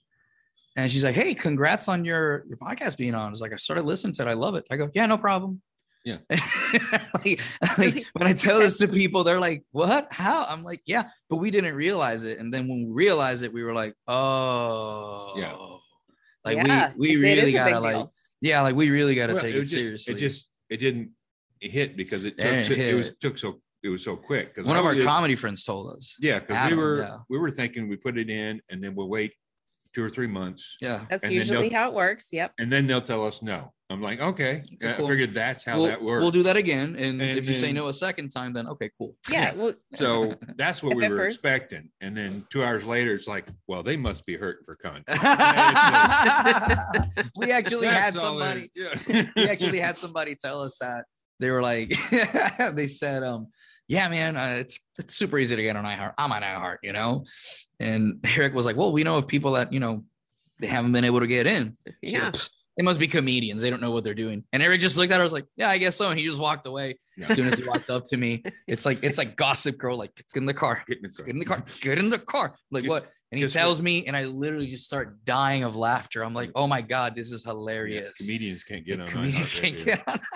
And 0.76 0.92
she's 0.92 1.04
like, 1.04 1.16
Hey, 1.16 1.34
congrats 1.34 1.88
on 1.88 2.04
your 2.04 2.46
your 2.48 2.58
podcast 2.58 2.98
being 2.98 3.16
on. 3.16 3.32
It's 3.32 3.42
like 3.42 3.54
I 3.54 3.58
started 3.58 3.86
listening 3.86 4.14
to 4.14 4.24
it. 4.24 4.28
I 4.28 4.34
love 4.34 4.56
it. 4.56 4.66
I 4.72 4.78
go, 4.78 4.90
Yeah, 4.94 5.06
no 5.06 5.18
problem. 5.18 5.62
Yeah. 6.04 6.18
like, 6.30 7.42
like, 7.78 8.06
when 8.14 8.28
I 8.28 8.34
tell 8.34 8.60
this 8.60 8.78
to 8.80 8.88
people, 8.88 9.24
they're 9.24 9.40
like, 9.40 9.64
What? 9.72 10.08
How? 10.12 10.46
I'm 10.46 10.64
like, 10.64 10.82
Yeah, 10.86 11.06
but 11.30 11.38
we 11.38 11.52
didn't 11.52 11.76
realize 11.76 12.24
it. 12.24 12.40
And 12.40 12.52
then 12.52 12.68
when 12.68 12.86
we 12.86 12.92
realized 12.92 13.44
it, 13.44 13.54
we 13.54 13.64
were 13.64 13.74
like, 13.74 13.94
Oh, 14.08 15.34
yeah." 15.36 15.56
like 16.46 16.66
Yeah, 16.66 16.94
we 16.96 17.18
we 17.18 17.32
is 17.32 17.42
really 17.42 17.52
gotta 17.52 17.80
like, 17.80 17.96
deal. 17.96 18.14
Yeah, 18.41 18.62
like 18.62 18.75
we 18.75 18.89
really 18.89 19.15
gotta 19.15 19.34
Well, 19.34 19.44
take 19.44 19.56
it 19.56 19.58
it, 19.58 19.62
just- 19.62 19.72
seriously. 19.74 20.13
It 20.13 20.17
just 20.17 20.51
it 20.70 20.77
didn't 20.77 21.12
hit 21.60 21.98
because 21.98 22.24
it 22.25 22.36
It 22.38 22.67
took 22.67 22.77
didn't 22.77 22.86
it, 22.89 22.94
was 22.94 23.12
took 23.20 23.38
so 23.38 23.62
it 23.84 23.89
was 23.89 24.03
so 24.03 24.15
quick. 24.15 24.53
Because 24.53 24.67
one 24.67 24.77
of 24.77 24.86
our 24.86 24.96
comedy 24.96 25.36
friends 25.36 25.63
told 25.63 25.91
us. 25.96 26.15
yeah, 26.20 26.39
because 26.39 26.72
we 26.72 26.75
were 26.77 26.98
yeah. 27.00 27.17
we 27.29 27.38
were 27.38 27.51
thinking 27.51 27.88
we 27.88 27.96
put 27.96 28.17
it 28.17 28.29
in 28.29 28.62
and 28.70 28.84
then 28.84 28.96
we'll 28.96 29.10
wait 29.10 29.34
two 29.94 30.03
or 30.03 30.10
three 30.10 30.27
months 30.27 30.75
Yeah. 30.82 31.06
That's 31.10 31.29
usually 31.29 31.70
how 31.70 31.89
it 31.89 31.94
works. 31.96 32.27
Yep. 32.32 32.53
and 32.60 32.72
then 32.72 32.88
they'll 32.88 33.01
tell 33.01 33.25
us 33.25 33.41
no. 33.41 33.74
I'm 33.89 34.01
like, 34.01 34.20
okay, 34.20 34.63
Okay, 34.84 34.96
I 34.96 35.08
figured 35.08 35.34
that's 35.34 35.63
how 35.63 35.77
we'll, 35.77 35.86
that 35.88 36.01
works. 36.01 36.22
we'll 36.22 36.32
do 36.32 36.44
that 36.44 36.58
again. 36.58 36.96
And, 36.98 37.22
And 37.22 37.38
if 37.38 37.48
you 37.48 37.53
say 37.53 37.72
no 37.72 37.88
a 37.88 37.94
second 37.94 38.29
time, 38.29 38.51
then 38.51 38.67
okay, 38.67 38.89
cool. 38.98 39.15
Yeah. 39.29 39.53
Yeah. 39.53 39.53
Well, 39.56 39.74
So 39.98 40.36
that's 40.58 40.84
what 40.84 40.96
we 40.96 41.08
were 41.08 41.15
first- 41.15 41.36
expecting. 41.36 41.89
And 42.01 42.15
then 42.17 42.46
two 42.50 42.63
hours 42.63 42.84
later, 42.84 43.13
it's 43.15 43.27
like, 43.27 43.48
well, 43.67 43.84
they 43.84 43.96
must 43.96 44.25
be 44.25 44.36
hurting 44.36 44.65
for 44.65 44.75
content. 44.75 45.06
we 47.38 47.51
actually 47.51 47.88
had 47.88 48.13
That's 48.13 48.25
all 48.25 48.41
it 48.41 48.46
somebody. 48.46 48.72
Yeah. 48.75 49.25
we 49.36 49.50
actually 49.50 49.79
had 49.79 49.98
somebody 49.98 50.36
tell 50.36 50.62
us 50.62 50.77
that 50.79 51.06
they 51.39 51.50
were 51.51 51.62
like, 51.62 51.94
they 52.74 52.88
said, 52.88 53.24
um, 53.24 53.48
yeah, 53.88 54.10
man, 54.10 54.36
uh, 54.36 54.58
it's 54.60 54.79
it's 55.00 55.15
super 55.15 55.39
easy 55.39 55.56
to 55.56 55.62
get 55.62 55.77
on 55.77 55.86
iHeart. 55.86 56.13
I'm 56.17 56.32
on 56.34 56.41
iHeart, 56.41 56.77
you 56.84 56.91
know. 56.91 57.24
And 57.79 58.20
Eric 58.36 58.53
was 58.53 58.65
like, 58.65 58.75
well, 58.75 58.91
we 58.91 59.03
know 59.06 59.15
of 59.15 59.27
people 59.29 59.53
that 59.53 59.72
you 59.72 59.79
know 59.79 60.03
they 60.60 60.67
haven't 60.67 60.91
been 60.91 61.06
able 61.06 61.22
to 61.22 61.27
get 61.27 61.48
in. 61.48 61.77
She 62.03 62.12
yeah. 62.12 62.32
goes, 62.32 62.50
They 62.78 62.84
must 62.84 63.00
be 63.00 63.08
comedians. 63.08 63.62
They 63.64 63.70
don't 63.72 63.82
know 63.82 63.90
what 63.92 64.04
they're 64.04 64.14
doing. 64.14 64.44
And 64.54 64.62
Eric 64.62 64.80
just 64.80 64.98
looked 64.98 65.12
at 65.12 65.16
her. 65.16 65.22
I 65.22 65.24
was 65.24 65.34
like, 65.34 65.46
yeah, 65.56 65.70
I 65.70 65.80
guess 65.80 65.96
so. 65.96 66.10
And 66.12 66.20
he 66.20 66.26
just 66.26 66.40
walked 66.40 66.68
away. 66.68 67.00
Yeah. 67.18 67.24
As 67.28 67.36
soon 67.36 67.48
as 67.48 67.56
he 67.56 67.64
walks 67.64 67.90
up 67.90 68.06
to 68.06 68.18
me, 68.18 68.44
it's 68.68 68.86
like 68.86 69.04
it's 69.04 69.18
like 69.18 69.36
gossip 69.36 69.78
girl. 69.80 69.98
Like 69.98 70.16
get 70.16 70.26
in 70.36 70.46
the 70.46 70.54
car. 70.54 70.84
Get 70.88 70.98
in 70.98 71.04
the 71.04 71.10
car. 71.10 71.26
Get 71.26 71.34
in 71.34 71.40
the 71.40 71.46
car. 71.46 71.64
Get 71.82 71.98
in 72.00 72.10
the 72.10 72.20
car. 72.20 72.56
Like 72.72 72.84
Guess- 72.84 72.90
what? 72.90 73.12
And 73.32 73.40
he 73.40 73.44
guess 73.46 73.54
tells 73.54 73.80
what? 73.80 73.84
me, 73.84 74.06
and 74.06 74.16
I 74.16 74.24
literally 74.24 74.68
just 74.68 74.86
start 74.86 75.26
dying 75.26 75.64
of 75.66 75.76
laughter. 75.76 76.24
I'm 76.24 76.34
like, 76.34 76.52
oh 76.56 76.66
my 76.68 76.82
god, 76.82 77.14
this 77.16 77.32
is 77.34 77.44
Yeah, 77.46 77.52
hilarious. 77.52 78.16
comedians 78.18 78.64
can't 78.64 78.86
get 78.86 79.02
on. 79.02 79.08
Comedians 79.10 79.54
can't 79.60 79.76
Radio. 79.76 79.96
get 79.96 80.08
on. 80.08 80.20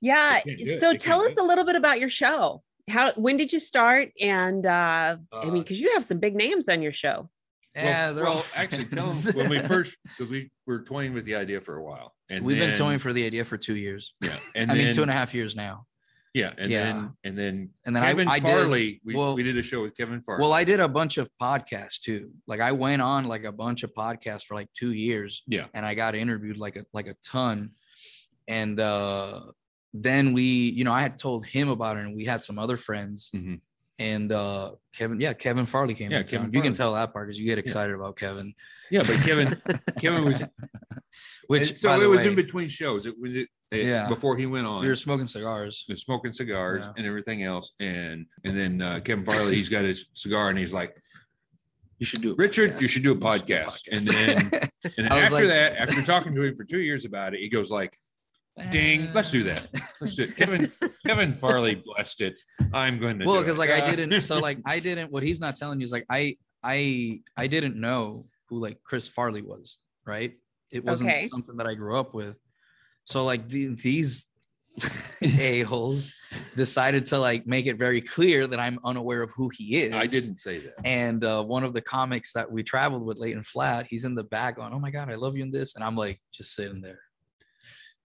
Yeah. 0.00 0.40
They 0.44 0.54
can't 0.54 0.64
do 0.66 0.72
it. 0.74 0.80
So 0.80 0.94
tell 0.94 1.22
us 1.22 1.36
a 1.36 1.42
little 1.42 1.64
bit 1.64 1.74
about 1.76 2.00
your 2.00 2.08
show. 2.10 2.62
How 2.88 3.12
when 3.14 3.36
did 3.36 3.52
you 3.52 3.58
start? 3.60 4.10
And 4.20 4.64
uh, 4.64 5.16
I 5.32 5.44
mean, 5.46 5.54
Uh, 5.56 5.58
because 5.58 5.80
you 5.80 5.92
have 5.94 6.04
some 6.04 6.18
big 6.18 6.34
names 6.36 6.68
on 6.68 6.82
your 6.82 6.92
show. 6.92 7.28
Yeah, 7.76 8.06
well, 8.06 8.14
they're 8.14 8.24
well 8.24 8.32
all 8.38 8.44
actually, 8.54 8.84
tell 8.86 9.08
them 9.10 9.34
when 9.36 9.50
we 9.50 9.58
first 9.60 9.96
because 10.04 10.30
we 10.30 10.50
were 10.66 10.82
toying 10.82 11.12
with 11.14 11.24
the 11.24 11.34
idea 11.36 11.60
for 11.60 11.76
a 11.76 11.82
while, 11.84 12.14
and 12.30 12.44
We've 12.44 12.58
been 12.58 12.74
toying 12.76 12.98
for 12.98 13.12
the 13.12 13.24
idea 13.26 13.44
for 13.44 13.56
two 13.58 13.76
years. 13.76 14.14
yeah, 14.22 14.38
and 14.54 14.70
I 14.70 14.74
then 14.74 14.84
mean, 14.86 14.94
two 14.94 15.02
and 15.02 15.10
a 15.10 15.14
half 15.14 15.34
years 15.34 15.54
now. 15.54 15.86
yeah, 16.34 16.52
and 16.58 16.70
Yeah. 16.70 16.84
then 16.84 17.12
and 17.24 17.38
then 17.38 17.70
And 17.84 17.94
then 17.96 18.02
I- 18.02 18.06
Kevin 18.08 18.28
I 18.28 18.38
did- 18.38 18.42
Farley, 18.42 19.00
we, 19.04 19.14
well- 19.14 19.34
we 19.34 19.42
did 19.42 19.56
a 19.58 19.62
show 19.62 19.82
with 19.82 19.96
Kevin 19.96 20.22
Farley. 20.22 20.40
Well, 20.42 20.52
I 20.52 20.64
did 20.64 20.80
a 20.80 20.88
bunch 20.88 21.18
of 21.18 21.28
podcasts 21.40 22.00
too. 22.00 22.30
Like 22.46 22.60
I 22.60 22.72
went 22.72 23.02
on 23.02 23.26
like 23.26 23.44
a 23.44 23.52
bunch 23.52 23.82
of 23.84 23.92
podcasts 23.94 24.44
for 24.44 24.54
like 24.54 24.72
two 24.72 24.92
years. 24.92 25.42
Yeah. 25.46 25.66
And 25.74 25.84
I 25.84 25.94
got 25.94 26.14
interviewed 26.14 26.56
like 26.56 26.76
a 26.76 26.84
like 26.92 27.08
a 27.08 27.14
ton. 27.24 27.70
And 28.48 28.78
uh 28.80 29.40
then 29.98 30.34
we, 30.34 30.42
you 30.42 30.84
know, 30.84 30.92
I 30.92 31.00
had 31.00 31.18
told 31.18 31.46
him 31.46 31.68
about 31.70 31.96
it, 31.96 32.00
and 32.04 32.14
we 32.14 32.26
had 32.26 32.42
some 32.42 32.58
other 32.58 32.76
friends, 32.76 33.30
Mhm. 33.34 33.60
And 33.98 34.30
uh 34.32 34.72
Kevin, 34.94 35.20
yeah, 35.20 35.32
Kevin 35.32 35.66
Farley 35.66 35.94
came. 35.94 36.10
Yeah, 36.10 36.18
Yeah, 36.18 36.22
Kevin 36.24 36.52
You 36.52 36.62
can 36.62 36.72
tell 36.74 36.94
that 36.94 37.12
part 37.12 37.26
because 37.28 37.38
you 37.40 37.46
get 37.46 37.58
excited 37.58 37.94
about 37.94 38.16
Kevin. 38.16 38.54
Yeah, 38.90 39.02
but 39.06 39.16
Kevin, 39.24 39.60
Kevin 40.00 40.24
was 40.24 40.42
Which, 41.48 41.70
and 41.70 41.78
so 41.78 42.00
it 42.00 42.06
was 42.08 42.18
way, 42.20 42.28
in 42.28 42.34
between 42.34 42.68
shows. 42.68 43.06
It 43.06 43.14
was 43.20 43.32
it, 43.34 43.48
Yeah. 43.70 44.08
before 44.08 44.36
he 44.36 44.46
went 44.46 44.66
on. 44.66 44.82
we 44.82 44.88
were 44.88 44.96
smoking 44.96 45.26
cigars. 45.26 45.84
was 45.88 46.02
smoking 46.02 46.32
cigars 46.32 46.82
Yeah. 46.84 46.92
and 46.96 47.06
everything 47.06 47.42
else, 47.42 47.72
and 47.80 48.26
and 48.44 48.56
then 48.56 48.82
uh, 48.82 49.00
Kevin 49.00 49.24
Farley, 49.24 49.56
he's 49.56 49.68
got 49.68 49.84
his 49.84 50.06
cigar, 50.14 50.50
and 50.50 50.58
he's 50.58 50.72
like, 50.74 50.94
You 51.98 52.06
should 52.06 52.22
do 52.22 52.32
it, 52.32 52.38
Richard, 52.38 52.80
you 52.80 52.88
should 52.88 53.02
do 53.02 53.12
a 53.12 53.16
podcast. 53.16 53.80
And 53.90 54.00
then 54.02 54.50
and 54.84 54.92
then 54.96 55.06
after 55.12 55.34
like- 55.34 55.46
that, 55.46 55.76
after 55.78 56.02
talking 56.02 56.34
to 56.34 56.42
him 56.42 56.56
for 56.56 56.64
two 56.64 56.80
years 56.80 57.04
about 57.04 57.34
it, 57.34 57.40
he 57.40 57.48
goes 57.48 57.70
like, 57.70 57.96
"Ding, 58.70 59.12
let's 59.12 59.30
do 59.30 59.42
that. 59.44 59.66
Let's 60.00 60.14
do 60.14 60.24
it." 60.24 60.36
Kevin 60.36 60.72
Kevin 61.06 61.34
Farley 61.34 61.74
blessed 61.74 62.20
it. 62.22 62.40
I'm 62.72 62.98
going 62.98 63.18
to 63.18 63.26
well 63.26 63.40
because 63.40 63.58
like 63.58 63.70
i 63.70 63.80
Uh, 63.80 63.90
didn't 63.94 64.20
so 64.22 64.38
like 64.38 64.58
i 64.64 64.78
didn't 64.88 65.12
what 65.12 65.22
he's 65.22 65.40
not 65.40 65.56
telling 65.56 65.78
you 65.80 65.84
is 65.84 65.92
like 65.92 66.06
i 66.10 66.36
i 66.64 67.20
i 67.36 67.46
didn't 67.46 67.76
know 67.80 68.24
who 68.48 68.58
like 68.58 68.78
chris 68.82 69.06
farley 69.08 69.42
was 69.42 69.78
right 70.04 70.32
it 70.72 70.84
wasn't 70.84 71.10
Okay. 71.10 71.26
something 71.28 71.56
that 71.58 71.66
i 71.66 71.74
grew 71.74 71.96
up 71.98 72.12
with 72.14 72.36
so 73.04 73.24
like 73.24 73.48
the, 73.48 73.68
these 73.76 74.26
a-holes 75.22 76.12
decided 76.56 77.06
to 77.06 77.18
like 77.18 77.46
make 77.46 77.66
it 77.66 77.78
very 77.78 78.00
clear 78.00 78.46
that 78.46 78.58
i'm 78.60 78.78
unaware 78.84 79.22
of 79.22 79.30
who 79.36 79.48
he 79.56 79.82
is 79.82 79.94
I 79.94 80.06
didn't 80.06 80.38
say 80.38 80.58
that. 80.60 80.74
and 80.84 81.22
uh, 81.24 81.42
one 81.42 81.64
of 81.64 81.72
the 81.72 81.80
comics 81.80 82.32
that 82.34 82.50
we 82.50 82.62
traveled 82.62 83.06
with 83.06 83.18
late 83.18 83.34
and 83.36 83.46
flat 83.46 83.86
he's 83.88 84.04
in 84.04 84.14
the 84.14 84.24
back 84.24 84.56
going 84.56 84.72
oh 84.72 84.78
my 84.80 84.90
god 84.90 85.10
i 85.10 85.14
love 85.14 85.36
you 85.36 85.42
in 85.44 85.50
this 85.50 85.74
and 85.76 85.84
i'm 85.84 85.96
like 85.96 86.20
just 86.32 86.54
sitting 86.54 86.80
there 86.80 87.00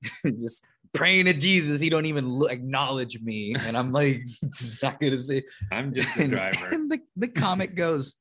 just 0.39 0.63
praying 0.93 1.25
to 1.25 1.34
jesus 1.34 1.79
he 1.79 1.89
don't 1.89 2.05
even 2.05 2.27
look, 2.27 2.51
acknowledge 2.51 3.20
me 3.22 3.55
and 3.65 3.77
i'm 3.77 3.91
like 3.91 4.22
just 4.53 4.81
not 4.84 5.00
gonna 5.00 5.20
say 5.20 5.41
I'm 5.72 5.93
just 5.93 6.15
a 6.17 6.22
and, 6.24 6.31
driver. 6.31 6.67
and 6.72 6.91
the, 6.91 7.00
the 7.15 7.27
comic 7.29 7.75
goes 7.75 8.13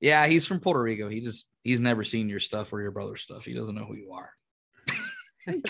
yeah 0.00 0.26
he's 0.26 0.46
from 0.46 0.60
puerto 0.60 0.80
rico 0.80 1.08
he 1.08 1.20
just 1.20 1.50
he's 1.64 1.80
never 1.80 2.04
seen 2.04 2.28
your 2.28 2.40
stuff 2.40 2.72
or 2.72 2.80
your 2.80 2.92
brother's 2.92 3.22
stuff 3.22 3.44
he 3.44 3.54
doesn't 3.54 3.74
know 3.74 3.84
who 3.84 3.96
you 3.96 4.12
are 4.12 4.30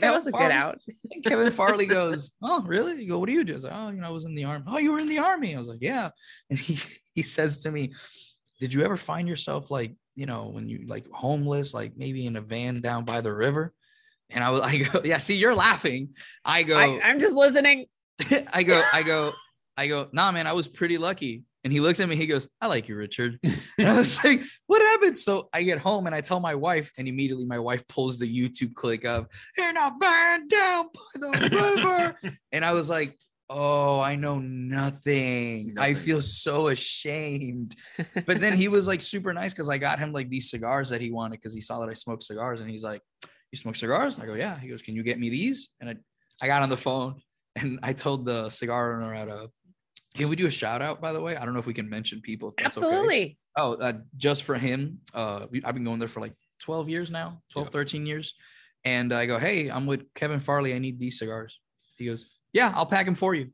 that 0.01 0.13
was 0.13 0.27
a 0.27 0.33
good 0.33 0.39
Farley- 0.39 0.55
out. 0.55 0.79
and 1.13 1.25
Kevin 1.25 1.53
Farley 1.53 1.87
goes, 1.87 2.33
"Oh, 2.43 2.63
really?" 2.65 3.01
You 3.03 3.11
go, 3.11 3.19
"What 3.21 3.29
do 3.29 3.33
you 3.33 3.45
do?" 3.45 3.53
I 3.53 3.55
was 3.55 3.65
like, 3.65 3.73
"Oh, 3.77 3.89
you 3.91 4.01
know, 4.01 4.09
I 4.09 4.11
was 4.11 4.25
in 4.25 4.35
the 4.35 4.43
army." 4.45 4.65
"Oh, 4.67 4.79
you 4.79 4.91
were 4.91 4.99
in 4.99 5.09
the 5.09 5.19
army?" 5.21 5.55
I 5.55 5.59
was 5.59 5.69
like, 5.69 5.79
"Yeah." 5.81 6.11
And 6.51 6.59
he 6.59 6.81
he 7.15 7.23
says 7.23 7.61
to 7.61 7.71
me, 7.71 7.93
"Did 8.59 8.75
you 8.75 8.83
ever 8.83 8.97
find 8.97 9.29
yourself 9.29 9.71
like, 9.71 9.95
you 10.17 10.27
know, 10.27 10.49
when 10.49 10.69
you 10.69 10.85
like 10.89 11.07
homeless, 11.13 11.75
like 11.75 11.93
maybe 11.97 12.27
in 12.27 12.35
a 12.35 12.41
van 12.41 12.81
down 12.81 13.05
by 13.05 13.21
the 13.21 13.33
river?" 13.33 13.73
And 14.31 14.43
I 14.45 14.51
was, 14.51 14.61
I 14.65 14.79
go, 14.79 15.03
"Yeah." 15.05 15.19
See, 15.19 15.37
you're 15.37 15.55
laughing. 15.55 16.11
I 16.45 16.63
go, 16.63 16.79
I, 16.79 17.01
I'm 17.03 17.19
just 17.19 17.35
listening. 17.35 17.87
I 18.53 18.63
go, 18.63 18.83
I 18.93 19.03
go, 19.03 19.33
I 19.77 19.87
go, 19.87 20.09
nah, 20.13 20.33
man, 20.33 20.47
I 20.47 20.53
was 20.53 20.67
pretty 20.67 20.99
lucky. 20.99 21.45
And 21.65 21.73
he 21.73 21.81
looks 21.81 22.01
at 22.01 22.09
me, 22.09 22.17
he 22.17 22.27
goes, 22.27 22.49
I 22.61 22.67
like 22.67 22.89
you, 22.89 22.97
Richard. 22.97 23.39
And 23.79 23.87
I 23.87 23.97
was 23.97 24.25
like, 24.25 24.41
what 24.67 24.83
happened? 24.83 25.17
So 25.17 25.49
I 25.53 25.63
get 25.63 25.79
home 25.79 26.07
and 26.07 26.15
I 26.15 26.21
tell 26.21 26.41
my 26.41 26.57
wife, 26.57 26.91
and 26.99 27.07
immediately 27.07 27.47
my 27.47 27.61
wife 27.61 27.87
pulls 27.87 28.19
the 28.19 28.27
YouTube 28.27 28.75
click 28.75 29.05
of, 29.05 29.29
You're 29.57 29.73
not 29.73 30.01
burned 30.01 30.51
down 30.51 30.87
by 30.95 31.21
the 31.21 31.77
river. 31.77 32.37
and 32.51 32.65
I 32.65 32.73
was 32.73 32.89
like, 32.89 33.17
Oh, 33.51 34.01
I 34.01 34.17
know 34.17 34.41
nothing. 34.41 35.77
I 35.79 35.95
feel 35.95 36.21
so 36.21 36.69
ashamed. 36.69 37.77
But 38.27 38.41
then 38.41 38.55
he 38.55 38.67
was 38.67 38.89
like 38.89 39.01
super 39.01 39.33
nice 39.33 39.53
because 39.55 39.69
I 39.69 39.79
got 39.79 40.01
him 40.01 40.13
like 40.13 40.29
these 40.29 40.51
cigars 40.51 40.91
that 40.91 41.01
he 41.01 41.13
wanted 41.13 41.37
because 41.37 41.55
he 41.55 41.61
saw 41.61 41.79
that 41.81 41.89
I 41.89 41.95
smoke 41.95 42.21
cigars. 42.21 42.61
And 42.61 42.69
he's 42.69 42.83
like, 42.83 43.01
You 43.53 43.59
smoke 43.59 43.77
cigars? 43.77 44.19
I 44.19 44.27
go, 44.27 44.35
Yeah. 44.35 44.59
He 44.59 44.69
goes, 44.69 44.83
Can 44.83 44.95
you 44.95 45.03
get 45.03 45.19
me 45.19 45.29
these? 45.31 45.71
And 45.81 45.91
I, 45.91 45.97
I 46.43 46.47
got 46.47 46.63
on 46.63 46.69
the 46.69 46.77
phone 46.77 47.21
and 47.57 47.79
I 47.83 47.93
told 47.93 48.25
the 48.25 48.49
cigar 48.51 49.01
owner 49.03 49.15
at 49.15 49.29
a 49.29 49.51
can 50.15 50.29
we 50.29 50.37
do 50.37 50.47
a 50.47 50.51
shout 50.51 50.83
out 50.83 51.01
by 51.01 51.13
the 51.13 51.21
way? 51.21 51.37
I 51.37 51.45
don't 51.45 51.55
know 51.55 51.61
if 51.61 51.67
we 51.67 51.75
can 51.75 51.89
mention 51.89 52.21
people. 52.21 52.49
If 52.59 52.65
that's 52.65 52.79
okay. 52.79 52.87
Absolutely. 52.87 53.39
Oh, 53.57 53.75
uh, 53.75 53.93
just 54.17 54.43
for 54.45 54.55
him. 54.57 54.99
Uh, 55.15 55.47
I've 55.65 55.75
been 55.75 55.85
going 55.85 55.99
there 55.99 56.09
for 56.09 56.21
like 56.21 56.35
12 56.63 56.89
years 56.89 57.11
now, 57.11 57.43
12, 57.53 57.69
Yeah. 57.69 57.73
13 57.73 58.07
years. 58.07 58.35
And 58.85 59.13
I 59.13 59.27
go, 59.27 59.39
Hey, 59.39 59.69
I'm 59.69 59.87
with 59.87 60.13
Kevin 60.15 60.41
Farley. 60.41 60.75
I 60.75 60.79
need 60.79 60.99
these 60.99 61.19
cigars. 61.19 61.61
He 61.99 62.07
goes, 62.07 62.37
Yeah, 62.53 62.73
I'll 62.75 62.87
pack 62.87 63.07
them 63.07 63.15
for 63.15 63.35
you. 63.35 63.51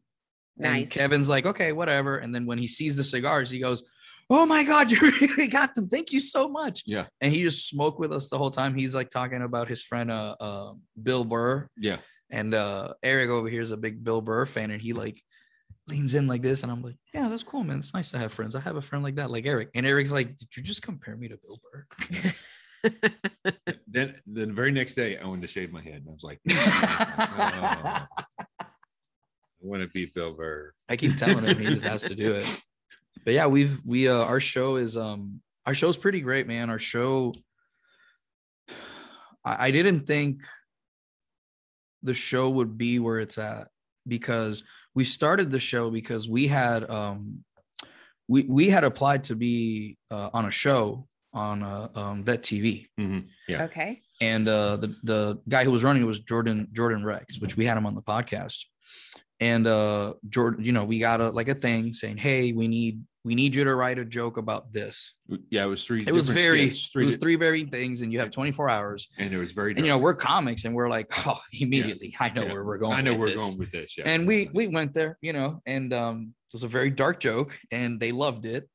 And 0.61 0.73
Nice. 0.73 0.89
Kevin's 0.91 1.29
like, 1.29 1.45
Okay, 1.47 1.73
whatever. 1.73 2.17
And 2.17 2.35
then 2.35 2.47
when 2.47 2.59
he 2.59 2.67
sees 2.67 2.97
the 2.97 3.05
cigars, 3.05 3.51
he 3.51 3.59
goes, 3.59 3.83
Oh 4.31 4.47
my 4.47 4.65
God, 4.65 4.91
you 4.91 4.99
really 5.01 5.49
got 5.49 5.75
them. 5.75 5.89
Thank 5.89 6.13
you 6.13 6.21
so 6.21 6.49
much. 6.49 6.83
Yeah. 6.87 7.07
And 7.21 7.33
he 7.33 7.43
just 7.43 7.69
smoked 7.69 7.99
with 7.99 8.13
us 8.13 8.29
the 8.29 8.39
whole 8.39 8.51
time. 8.51 8.75
He's 8.75 8.95
like 8.95 9.11
talking 9.11 9.43
about 9.43 9.69
his 9.69 9.83
friend, 9.83 10.11
uh, 10.11 10.37
uh 10.41 10.73
Bill 11.03 11.25
Burr. 11.25 11.69
Yeah. 11.77 11.99
And 12.31 12.55
uh 12.55 12.95
Eric 13.03 13.31
over 13.31 13.49
here 13.49 13.61
is 13.61 13.71
a 13.71 13.77
big 13.77 14.03
Bill 14.03 14.21
Burr 14.21 14.47
fan, 14.47 14.71
and 14.71 14.81
he 14.81 14.93
like 14.93 15.23
leans 15.87 16.15
in 16.15 16.27
like 16.27 16.43
this, 16.43 16.63
and 16.63 16.73
I'm 16.73 16.83
like, 16.83 16.97
yeah, 17.13 17.29
that's 17.29 17.43
cool, 17.43 17.63
man. 17.63 17.79
It's 17.79 17.95
nice 17.95 18.11
to 18.13 18.19
have 18.19 18.33
friends. 18.33 18.55
I 18.55 18.61
have 18.61 18.77
a 18.77 18.83
friend 18.83 19.05
like 19.05 19.17
that, 19.17 19.31
like 19.31 19.47
Eric. 19.47 19.69
And 19.75 19.87
Eric's 19.87 20.13
like, 20.13 20.37
did 20.37 20.57
you 20.57 20.63
just 20.63 20.83
compare 20.83 21.17
me 21.17 21.29
to 21.29 21.37
Bill 21.37 21.61
Burr? 21.71 22.33
Then 23.87 24.15
the 24.27 24.47
very 24.47 24.73
next 24.73 24.95
day, 24.95 25.17
I 25.17 25.27
went 25.27 25.43
to 25.43 25.49
shave 25.49 25.73
my 25.73 25.81
head, 25.81 26.03
and 26.05 26.09
I 26.09 26.13
was 26.13 26.23
like, 26.23 26.41
"Oh, 26.51 28.07
I 28.61 28.67
want 29.61 29.83
to 29.83 29.89
be 29.89 30.07
Bill 30.07 30.35
Burr. 30.35 30.73
I 30.89 30.97
keep 30.97 31.17
telling 31.17 31.45
him 31.45 31.59
he 31.59 31.67
just 31.67 31.87
has 31.87 32.03
to 32.05 32.15
do 32.15 32.33
it. 32.33 32.63
But 33.25 33.35
yeah, 33.35 33.47
we've 33.47 33.81
we 33.87 34.09
uh 34.09 34.25
our 34.25 34.41
show 34.41 34.77
is 34.77 34.97
um 34.97 35.41
our 35.67 35.75
show's 35.75 35.97
pretty 35.97 36.21
great, 36.21 36.47
man. 36.47 36.71
Our 36.71 36.79
show 36.79 37.33
I, 39.45 39.67
I 39.69 39.71
didn't 39.71 40.07
think 40.07 40.43
the 42.03 42.15
show 42.15 42.51
would 42.51 42.77
be 42.77 42.99
where 42.99 43.19
it's 43.19 43.39
at 43.39 43.69
because 44.07 44.65
we 44.95 45.05
started 45.05 45.51
the 45.51 45.59
show 45.61 45.91
because 45.91 46.29
we 46.29 46.47
had 46.47 46.89
um 46.91 47.45
we 48.29 48.43
we 48.45 48.69
had 48.71 48.85
applied 48.85 49.25
to 49.25 49.35
be 49.37 49.97
uh, 50.11 50.31
on 50.33 50.45
a 50.47 50.51
show 50.51 51.07
on 51.33 51.63
uh, 51.63 51.89
um 51.95 52.25
Vet 52.25 52.43
TV 52.43 52.87
Mhm. 53.01 53.27
Yeah. 53.49 53.65
Okay. 53.65 54.03
and 54.21 54.47
uh 54.47 54.77
the 54.77 54.95
the 55.03 55.39
guy 55.49 55.65
who 55.65 55.73
was 55.73 55.83
running 55.83 56.03
it 56.03 56.07
was 56.07 56.21
Jordan 56.21 56.69
Jordan 56.73 57.05
Rex, 57.05 57.41
which 57.41 57.57
we 57.57 57.65
had 57.65 57.77
him 57.77 57.87
on 57.87 57.95
the 57.95 58.03
podcast. 58.03 58.65
And 59.41 59.67
uh 59.67 60.15
Jordan, 60.29 60.65
you 60.65 60.73
know, 60.73 60.85
we 60.85 60.99
got 60.99 61.21
a 61.21 61.31
like 61.31 61.49
a 61.49 61.55
thing 61.55 61.93
saying, 61.93 62.19
"Hey, 62.19 62.53
we 62.53 62.69
need 62.69 63.03
we 63.25 63.35
need 63.35 63.55
you 63.55 63.65
to 63.65 63.75
write 63.75 63.99
a 63.99 64.05
joke 64.05 64.37
about 64.37 64.73
this." 64.73 65.13
Yeah, 65.51 65.65
it 65.65 65.69
was 65.69 65.85
three. 65.85 66.05
It 66.07 66.13
was 66.13 66.27
different 66.27 66.45
very 66.47 66.71
skits, 66.71 66.95
it 66.97 67.05
was 67.07 67.17
three 67.17 67.37
very 67.37 67.65
things 67.65 68.03
and 68.03 68.13
you 68.13 68.19
have 68.21 68.31
24 68.31 68.69
hours. 68.69 69.09
and 69.19 69.33
it 69.33 69.39
was 69.39 69.53
very. 69.53 69.71
And 69.73 69.81
you 69.81 69.87
know, 69.87 69.99
we're 69.99 70.15
comics 70.15 70.65
and 70.65 70.75
we're 70.75 70.89
like, 70.89 71.13
"Oh, 71.27 71.41
immediately, 71.53 72.15
I 72.21 72.29
know 72.31 72.45
Yeah. 72.45 72.53
where 72.53 72.65
we're 72.65 72.79
going." 72.79 72.95
I 72.95 73.01
know 73.01 73.15
we're 73.17 73.31
this." 73.31 73.41
going 73.43 73.59
with 73.59 73.73
this. 73.73 73.97
Yeah, 73.99 74.05
and 74.07 74.27
we 74.27 74.51
we 74.53 74.67
went 74.69 74.93
there 74.93 75.19
you 75.23 75.33
know 75.33 75.63
and 75.67 75.93
um 75.93 76.35
it 76.51 76.53
was 76.55 76.63
a 76.65 76.69
very 76.69 76.91
dark 76.91 77.19
joke 77.21 77.59
and 77.73 77.99
they 77.99 78.13
loved 78.13 78.45
it 78.47 78.69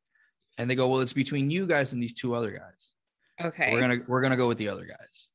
and 0.58 0.70
they 0.70 0.76
go 0.76 0.88
well 0.90 1.00
it's 1.00 1.14
between 1.14 1.50
you 1.50 1.66
guys 1.66 1.94
and 1.94 2.04
these 2.04 2.14
two 2.14 2.34
other 2.36 2.52
guys 2.52 2.92
Okay. 3.42 3.72
we're 3.72 3.80
gonna 3.80 4.00
we're 4.08 4.22
gonna 4.22 4.36
go 4.36 4.48
with 4.50 4.58
the 4.58 4.68
other 4.68 4.84
guys 4.86 5.28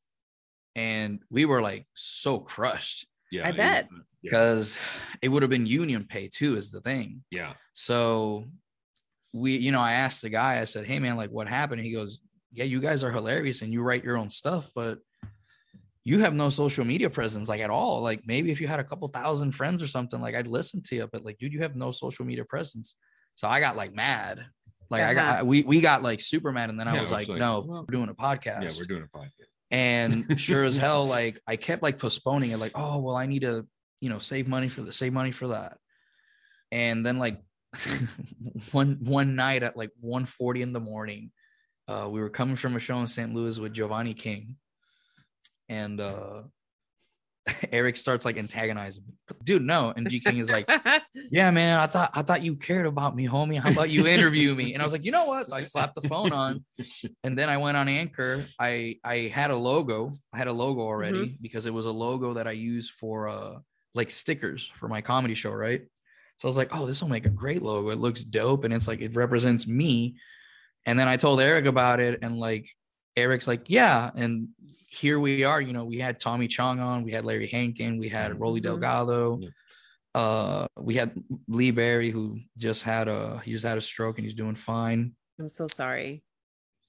and 0.76 1.20
we 1.30 1.44
were 1.46 1.62
like 1.62 1.86
so 1.94 2.38
crushed 2.38 3.06
yeah, 3.30 3.46
I 3.46 3.50
it- 3.50 3.56
bet. 3.56 3.88
Yeah, 3.90 3.98
because 4.22 4.76
it 5.22 5.28
would 5.28 5.42
have 5.42 5.50
been 5.50 5.66
union 5.66 6.04
pay 6.08 6.28
too 6.28 6.56
is 6.56 6.70
the 6.70 6.80
thing 6.82 7.24
yeah, 7.30 7.54
so 7.72 8.44
we 9.36 9.56
you 9.56 9.72
know 9.72 9.80
i 9.80 9.92
asked 9.92 10.22
the 10.22 10.28
guy 10.30 10.60
i 10.60 10.64
said 10.64 10.84
hey 10.86 10.98
man 11.00 11.16
like 11.16 11.30
what 11.30 11.48
happened 11.48 11.82
he 11.82 11.92
goes 11.92 12.20
yeah 12.52 12.64
you 12.64 12.80
guys 12.80 13.02
are 13.02 13.10
hilarious 13.10 13.62
and 13.62 13.72
you 13.72 13.82
write 13.82 14.04
your 14.04 14.16
own 14.16 14.30
stuff 14.30 14.70
but 14.76 14.98
you 16.04 16.20
have 16.20 16.34
no 16.34 16.48
social 16.50 16.84
media 16.84 17.10
presence 17.10 17.48
like 17.48 17.60
at 17.60 17.70
all 17.70 18.00
like 18.00 18.22
maybe 18.26 18.50
if 18.52 18.60
you 18.60 18.68
had 18.68 18.78
a 18.78 18.84
couple 18.84 19.08
thousand 19.08 19.50
friends 19.52 19.82
or 19.82 19.88
something 19.88 20.20
like 20.20 20.34
i'd 20.36 20.46
listen 20.46 20.80
to 20.82 20.94
you 20.96 21.08
but 21.12 21.24
like 21.24 21.36
dude 21.38 21.52
you 21.52 21.62
have 21.62 21.74
no 21.74 21.90
social 21.90 22.24
media 22.24 22.44
presence 22.44 22.94
so 23.34 23.48
i 23.48 23.58
got 23.58 23.76
like 23.76 23.92
mad 23.92 24.44
like 24.90 25.02
i 25.02 25.14
got 25.14 25.34
Uh-huh. 25.36 25.44
we 25.46 25.62
we 25.62 25.80
got 25.80 26.02
like 26.02 26.20
super 26.20 26.52
mad 26.52 26.70
and 26.70 26.78
then 26.78 26.86
i 26.86 26.94
Yeah, 26.94 27.00
was 27.00 27.10
I 27.10 27.14
like, 27.14 27.20
was 27.28 27.28
like, 27.30 27.38
no 27.40 27.64
well, 27.66 27.80
we're 27.88 27.92
doing 27.98 28.08
a 28.10 28.14
podcast 28.14 28.62
yeah. 28.62 28.70
We're 28.78 28.84
doing 28.86 29.02
a 29.12 29.18
podcast. 29.18 29.32
and 29.72 30.38
sure 30.48 30.62
as 30.62 30.76
hell 30.76 31.06
like 31.06 31.40
i 31.46 31.56
kept 31.56 31.82
like 31.82 31.98
postponing 31.98 32.50
it 32.52 32.58
like 32.58 32.72
oh 32.76 33.00
well 33.00 33.16
i 33.16 33.26
need 33.26 33.40
to 33.42 33.66
you 34.00 34.10
know 34.10 34.18
save 34.20 34.46
money 34.46 34.68
for 34.68 34.82
the 34.82 34.92
save 34.92 35.12
money 35.12 35.32
for 35.32 35.48
that 35.48 35.78
and 36.70 37.04
then 37.04 37.18
like 37.18 37.40
one 38.72 38.98
one 39.00 39.34
night 39.36 39.62
at 39.62 39.76
like 39.76 39.90
1.40 40.04 40.60
in 40.60 40.72
the 40.72 40.80
morning 40.80 41.30
uh 41.88 42.08
we 42.10 42.20
were 42.20 42.30
coming 42.30 42.56
from 42.56 42.76
a 42.76 42.78
show 42.78 42.98
in 43.00 43.06
st 43.06 43.34
louis 43.34 43.58
with 43.58 43.72
giovanni 43.72 44.14
king. 44.14 44.56
And 45.68 46.00
uh 46.00 46.42
eric 47.72 47.96
starts 47.96 48.24
like 48.24 48.38
antagonizing 48.38 49.04
dude 49.42 49.62
no. 49.62 49.92
And 49.94 50.08
g 50.08 50.20
king 50.20 50.38
is 50.38 50.50
like 50.50 50.68
yeah 51.30 51.50
man 51.50 51.78
i 51.78 51.86
thought 51.86 52.10
i 52.14 52.22
thought 52.22 52.42
you 52.42 52.56
cared 52.56 52.86
about 52.86 53.14
me 53.14 53.26
homie. 53.26 53.58
How 53.58 53.70
about 53.70 53.90
you 53.90 54.06
interview 54.06 54.54
me? 54.54 54.72
And 54.72 54.82
i 54.82 54.84
was 54.86 54.92
like 54.92 55.04
you 55.04 55.10
know 55.10 55.26
what? 55.26 55.46
So 55.46 55.56
i 55.56 55.60
slapped 55.60 55.94
the 55.94 56.08
phone 56.08 56.32
on. 56.32 56.64
And 57.22 57.36
then 57.36 57.48
i 57.48 57.56
went 57.56 57.76
on 57.76 57.88
anchor. 57.88 58.44
I 58.58 58.98
i 59.04 59.32
had 59.34 59.50
a 59.50 59.56
logo. 59.56 60.12
I 60.32 60.38
had 60.38 60.48
a 60.48 60.52
logo 60.52 60.80
already 60.80 61.36
because 61.40 61.66
it 61.66 61.74
was 61.74 61.86
a 61.86 61.92
logo 61.92 62.34
that 62.34 62.48
i 62.48 62.52
used 62.52 62.92
for 62.92 63.28
uh 63.28 63.58
like 63.94 64.10
stickers 64.10 64.70
for 64.78 64.88
my 64.88 65.00
comedy 65.00 65.34
show 65.34 65.52
right 65.52 65.82
so 66.36 66.46
i 66.46 66.50
was 66.50 66.56
like 66.56 66.74
oh 66.74 66.86
this 66.86 67.00
will 67.02 67.08
make 67.08 67.26
a 67.26 67.30
great 67.30 67.62
logo 67.62 67.90
it 67.90 67.98
looks 67.98 68.24
dope 68.24 68.64
and 68.64 68.72
it's 68.74 68.88
like 68.88 69.00
it 69.00 69.14
represents 69.16 69.66
me 69.66 70.16
and 70.86 70.98
then 70.98 71.08
i 71.08 71.16
told 71.16 71.40
eric 71.40 71.66
about 71.66 72.00
it 72.00 72.18
and 72.22 72.38
like 72.38 72.68
eric's 73.16 73.46
like 73.46 73.62
yeah 73.68 74.10
and 74.16 74.48
here 74.86 75.18
we 75.18 75.42
are. 75.42 75.60
You 75.60 75.72
know, 75.72 75.84
we 75.84 75.98
had 75.98 76.20
Tommy 76.20 76.46
Chong 76.46 76.78
on, 76.78 77.02
we 77.02 77.10
had 77.10 77.24
Larry 77.24 77.48
Hankin, 77.48 77.98
we 77.98 78.08
had 78.08 78.38
Rolly 78.38 78.60
Mhm. 78.60 78.64
Delgado. 78.64 79.40
Yeah. 79.40 79.48
Uh, 80.14 80.66
we 80.78 80.94
had 80.94 81.10
Lee 81.48 81.72
Barry, 81.72 82.10
who 82.10 82.38
just 82.56 82.84
had 82.84 83.08
a 83.08 83.42
he 83.44 83.50
just 83.50 83.64
had 83.64 83.76
a 83.76 83.80
stroke 83.80 84.18
and 84.18 84.24
he's 84.24 84.34
doing 84.36 84.54
fine. 84.54 85.16
I'm 85.40 85.48
so 85.50 85.66
sorry. 85.66 86.22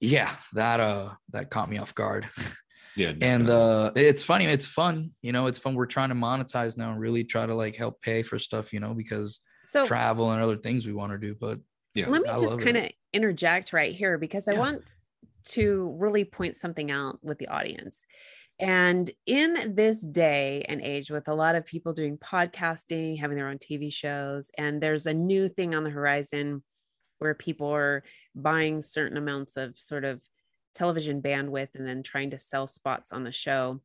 Yeah, 0.00 0.30
that 0.52 0.78
uh 0.78 1.14
that 1.32 1.50
caught 1.50 1.68
me 1.68 1.78
off 1.78 1.96
guard. 1.96 2.28
Yeah. 2.96 3.12
and 3.20 3.48
uh 3.50 3.92
it's 3.94 4.22
funny 4.24 4.46
it's 4.46 4.66
fun 4.66 5.10
you 5.22 5.32
know 5.32 5.46
it's 5.46 5.58
fun 5.58 5.74
we're 5.74 5.86
trying 5.86 6.08
to 6.08 6.14
monetize 6.14 6.76
now 6.76 6.90
and 6.92 7.00
really 7.00 7.24
try 7.24 7.44
to 7.46 7.54
like 7.54 7.76
help 7.76 8.00
pay 8.00 8.22
for 8.22 8.38
stuff 8.38 8.72
you 8.72 8.80
know 8.80 8.94
because 8.94 9.40
So 9.62 9.84
travel 9.84 10.30
and 10.32 10.42
other 10.42 10.56
things 10.56 10.86
we 10.86 10.92
want 10.94 11.12
to 11.12 11.18
do 11.18 11.34
but 11.38 11.58
yeah. 11.94 12.08
let 12.08 12.22
me 12.22 12.28
I 12.28 12.40
just 12.40 12.58
kind 12.60 12.76
of 12.76 12.90
interject 13.12 13.72
right 13.72 13.94
here 13.94 14.18
because 14.18 14.48
I 14.48 14.52
Yeah. 14.52 14.58
want 14.60 14.92
to 15.44 15.96
really 15.98 16.24
point 16.24 16.56
something 16.56 16.90
out 16.90 17.18
with 17.22 17.38
the 17.38 17.48
audience. 17.48 18.04
And 18.58 19.10
in 19.26 19.74
this 19.74 20.00
day 20.00 20.64
and 20.68 20.80
age, 20.82 21.10
with 21.10 21.28
a 21.28 21.34
lot 21.34 21.54
of 21.56 21.66
people 21.66 21.92
doing 21.92 22.18
podcasting, 22.18 23.18
having 23.18 23.36
their 23.36 23.48
own 23.48 23.58
TV 23.58 23.92
shows, 23.92 24.50
and 24.58 24.82
there's 24.82 25.06
a 25.06 25.14
new 25.14 25.48
thing 25.48 25.74
on 25.74 25.84
the 25.84 25.90
horizon 25.90 26.62
where 27.18 27.34
people 27.34 27.68
are 27.68 28.02
buying 28.34 28.82
certain 28.82 29.16
amounts 29.16 29.56
of 29.56 29.78
sort 29.78 30.04
of 30.04 30.20
television 30.76 31.22
bandwidth 31.22 31.74
and 31.74 31.86
then 31.86 32.02
trying 32.02 32.30
to 32.30 32.38
sell 32.38 32.68
spots 32.68 33.12
on 33.12 33.24
the 33.24 33.32
show. 33.32 33.80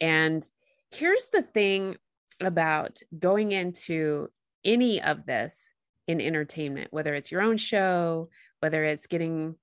And 0.00 0.48
here's 0.90 1.28
the 1.32 1.42
thing 1.42 1.96
about 2.40 3.00
going 3.18 3.52
into 3.52 4.28
any 4.64 5.02
of 5.02 5.26
this 5.26 5.70
in 6.06 6.20
entertainment, 6.20 6.92
whether 6.92 7.14
it's 7.14 7.30
your 7.30 7.42
own 7.42 7.56
show, 7.56 8.28
whether 8.60 8.84
it's 8.84 9.06
getting 9.06 9.56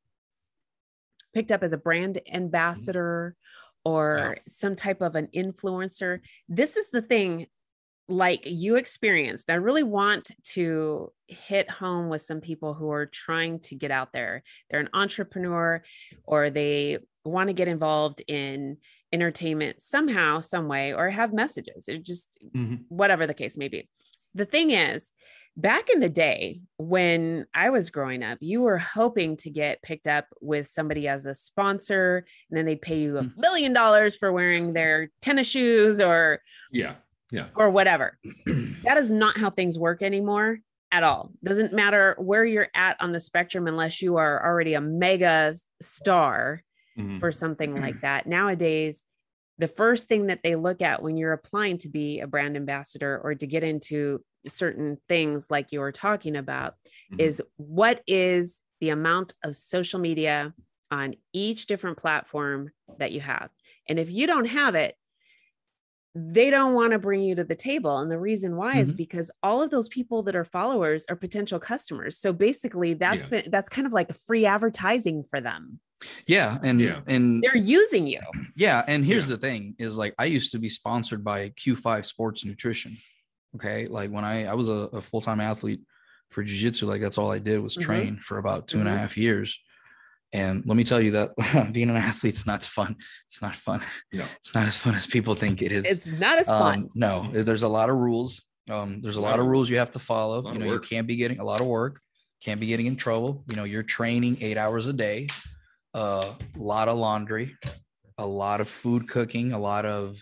picked 1.33 1.51
up 1.51 1.63
as 1.63 1.73
a 1.73 1.77
brand 1.77 2.15
mm-hmm. 2.15 2.35
ambassador 2.35 3.35
or 3.85 4.17
Wow. 4.17 4.33
some 4.47 4.75
type 4.75 5.01
of 5.01 5.15
an 5.15 5.27
influencer. 5.35 6.19
This 6.47 6.77
is 6.77 6.89
the 6.89 7.01
thing 7.01 7.47
like 8.09 8.41
you 8.45 8.75
experienced. 8.75 9.49
I 9.49 9.55
really 9.55 9.83
want 9.83 10.31
to 10.55 11.11
hit 11.27 11.69
home 11.69 12.09
with 12.09 12.21
some 12.21 12.41
people 12.41 12.73
who 12.73 12.91
are 12.91 13.05
trying 13.05 13.59
to 13.61 13.75
get 13.75 13.91
out 13.91 14.11
there. 14.13 14.43
They're 14.69 14.81
an 14.81 14.89
entrepreneur 14.93 15.81
or 16.25 16.49
they 16.49 16.99
want 17.23 17.47
to 17.47 17.53
get 17.53 17.67
involved 17.69 18.21
in 18.27 18.77
entertainment 19.13 19.81
somehow, 19.81 20.41
some 20.41 20.67
way, 20.67 20.93
or 20.93 21.09
have 21.09 21.33
messages. 21.33 21.87
It 21.87 22.03
just 22.03 22.37
Mhm. 22.53 22.83
whatever 22.89 23.25
the 23.25 23.33
case 23.33 23.57
may 23.57 23.67
be. 23.69 23.87
The 24.35 24.45
thing 24.45 24.71
is, 24.71 25.13
back 25.55 25.87
in 25.89 25.99
the 25.99 26.09
day 26.09 26.61
when 26.77 27.45
I 27.53 27.69
was 27.69 27.91
growing 27.91 28.23
up, 28.23 28.39
you 28.41 28.61
were 28.61 28.79
hoping 28.79 29.37
to 29.37 29.51
get 29.51 29.83
picked 29.83 30.07
up 30.07 30.25
with 30.41 30.67
somebody 30.67 31.07
as 31.07 31.25
a 31.27 31.35
sponsor, 31.35 32.25
and 32.49 32.57
then 32.57 32.65
they'd 32.65 32.81
pay 32.81 32.99
you 32.99 33.17
a 33.19 33.21
Mm. 33.23 33.37
million 33.37 33.71
dollars 33.73 34.17
for 34.17 34.33
wearing 34.33 34.73
their 34.73 35.11
tennis 35.21 35.47
shoes 35.47 36.01
or 36.01 36.41
Yeah. 36.71 36.95
Yeah. 37.33 37.47
or 37.55 37.69
whatever. 37.69 38.17
that 38.83 38.97
is 38.97 39.11
not 39.11 39.37
how 39.37 39.49
things 39.49 39.77
work 39.77 40.01
anymore 40.01 40.59
at 40.91 41.03
all. 41.03 41.31
Doesn't 41.43 41.73
matter 41.73 42.15
where 42.19 42.45
you're 42.45 42.69
at 42.75 42.95
on 43.01 43.11
the 43.11 43.19
spectrum 43.19 43.67
unless 43.67 44.01
you 44.01 44.17
are 44.17 44.45
already 44.45 44.75
a 44.75 44.81
mega 44.81 45.55
star 45.81 46.63
Mhm. 46.97 47.19
for 47.19 47.31
something 47.31 47.75
like 47.85 48.01
that. 48.01 48.27
Nowadays, 48.27 49.03
the 49.57 49.67
first 49.67 50.07
thing 50.07 50.27
that 50.27 50.41
they 50.43 50.55
look 50.55 50.81
at 50.81 51.01
when 51.01 51.17
you're 51.17 51.33
applying 51.33 51.77
to 51.79 51.89
be 51.89 52.19
a 52.19 52.27
brand 52.27 52.55
ambassador 52.55 53.19
or 53.23 53.33
to 53.35 53.47
get 53.47 53.63
into 53.63 54.23
certain 54.47 54.97
things 55.07 55.47
like 55.49 55.71
you 55.71 55.79
were 55.79 55.91
talking 55.91 56.35
about 56.35 56.75
Mhm. 57.11 57.19
is 57.21 57.41
what 57.57 58.03
is 58.07 58.61
the 58.79 58.89
amount 58.89 59.33
of 59.43 59.55
social 59.55 59.99
media 59.99 60.53
on 60.91 61.15
each 61.33 61.65
different 61.65 61.97
platform 61.97 62.69
that 62.99 63.11
you 63.11 63.21
have. 63.21 63.49
And 63.89 63.97
if 63.97 64.09
you 64.11 64.27
don't 64.27 64.45
have 64.45 64.75
it, 64.75 64.95
they 66.15 66.49
don't 66.51 66.73
want 66.75 66.91
to 66.93 66.99
bring 66.99 67.21
you 67.23 67.33
to 67.35 67.43
the 67.43 67.55
table. 67.55 67.97
And 67.97 68.11
the 68.11 68.19
reason 68.19 68.55
why 68.55 68.77
is 68.77 68.93
Mhm. 68.93 68.97
because 68.97 69.31
all 69.41 69.63
of 69.63 69.71
those 69.71 69.87
people 69.87 70.21
that 70.23 70.35
are 70.35 70.45
followers 70.45 71.05
are 71.09 71.15
potential 71.15 71.59
customers. 71.59 72.17
So 72.19 72.31
basically 72.31 72.93
that's 72.93 73.23
Yeah. 73.25 73.41
been 73.41 73.51
that's 73.51 73.67
kind 73.69 73.87
of 73.87 73.93
like 73.93 74.15
free 74.15 74.45
advertising 74.45 75.23
for 75.29 75.41
them. 75.41 75.79
yeah 76.27 76.59
and 76.63 76.81
Yeah. 76.81 76.99
and 77.07 77.41
They're 77.41 77.55
using 77.55 78.07
you. 78.07 78.19
yeah 78.57 78.83
and 78.89 79.05
here's 79.05 79.29
Yeah. 79.29 79.37
the 79.37 79.41
thing 79.41 79.73
is 79.79 79.97
like 79.97 80.13
i 80.19 80.25
used 80.25 80.51
to 80.51 80.59
be 80.59 80.67
sponsored 80.67 81.23
by 81.23 81.51
q5 81.51 82.03
sports 82.03 82.43
nutrition 82.43 82.97
okay 83.55 83.87
like 83.87 84.09
when 84.11 84.25
i 84.25 84.43
i 84.45 84.53
was 84.53 84.67
a, 84.67 84.89
a 84.91 85.01
full-time 85.01 85.39
athlete 85.39 85.79
for 86.29 86.43
jiu-jitsu 86.43 86.87
like 86.87 86.99
that's 86.99 87.17
all 87.17 87.31
i 87.31 87.39
did 87.39 87.61
was 87.61 87.77
Mhm. 87.77 87.81
train 87.83 88.17
for 88.17 88.37
about 88.37 88.67
two 88.67 88.79
and 88.79 88.89
a 88.89 88.91
Mhm. 88.91 88.97
half 88.97 89.17
years 89.17 89.57
and 90.33 90.63
let 90.65 90.75
me 90.75 90.83
tell 90.83 90.99
you 90.99 91.11
that 91.11 91.69
being 91.73 91.89
an 91.89 91.95
athlete's 91.95 92.45
not 92.45 92.63
fun 92.63 92.95
it's 93.27 93.41
not 93.41 93.55
fun 93.55 93.81
No. 94.11 94.25
it's 94.37 94.53
not 94.55 94.67
as 94.67 94.77
fun 94.79 94.95
as 94.95 95.05
people 95.07 95.35
think 95.35 95.61
it 95.61 95.71
is 95.71 95.85
It's 95.85 96.07
not 96.07 96.39
as 96.39 96.47
fun. 96.47 96.79
Um, 96.79 96.89
no, 96.95 97.29
there's 97.31 97.63
a 97.63 97.67
lot 97.67 97.89
of 97.89 97.95
rules. 97.95 98.41
Um, 98.69 99.01
there's 99.01 99.17
a 99.17 99.21
Lot 99.21 99.31
lot 99.31 99.39
of 99.39 99.45
of- 99.45 99.51
rules 99.51 99.69
you 99.69 99.77
have 99.77 99.91
to 99.91 99.99
follow. 99.99 100.51
You 100.51 100.57
know, 100.59 100.65
you 100.73 100.79
can't 100.79 101.05
be 101.07 101.15
getting 101.17 101.39
a 101.39 101.43
lot 101.43 101.59
of 101.61 101.67
work, 101.67 101.99
can't 102.41 102.59
be 102.59 102.67
getting 102.67 102.85
in 102.87 102.95
trouble. 102.95 103.43
You 103.49 103.55
know, 103.57 103.63
you're 103.65 103.83
training 103.83 104.37
eight 104.41 104.57
hours 104.57 104.87
a 104.87 104.93
day, 104.93 105.27
a 105.93 106.33
lot 106.55 106.87
of 106.87 106.97
laundry, 106.97 107.55
a 108.17 108.25
lot 108.25 108.61
of 108.61 108.67
food 108.69 109.07
cooking, 109.09 109.51
a 109.53 109.59
lot 109.59 109.85
of, 109.85 110.19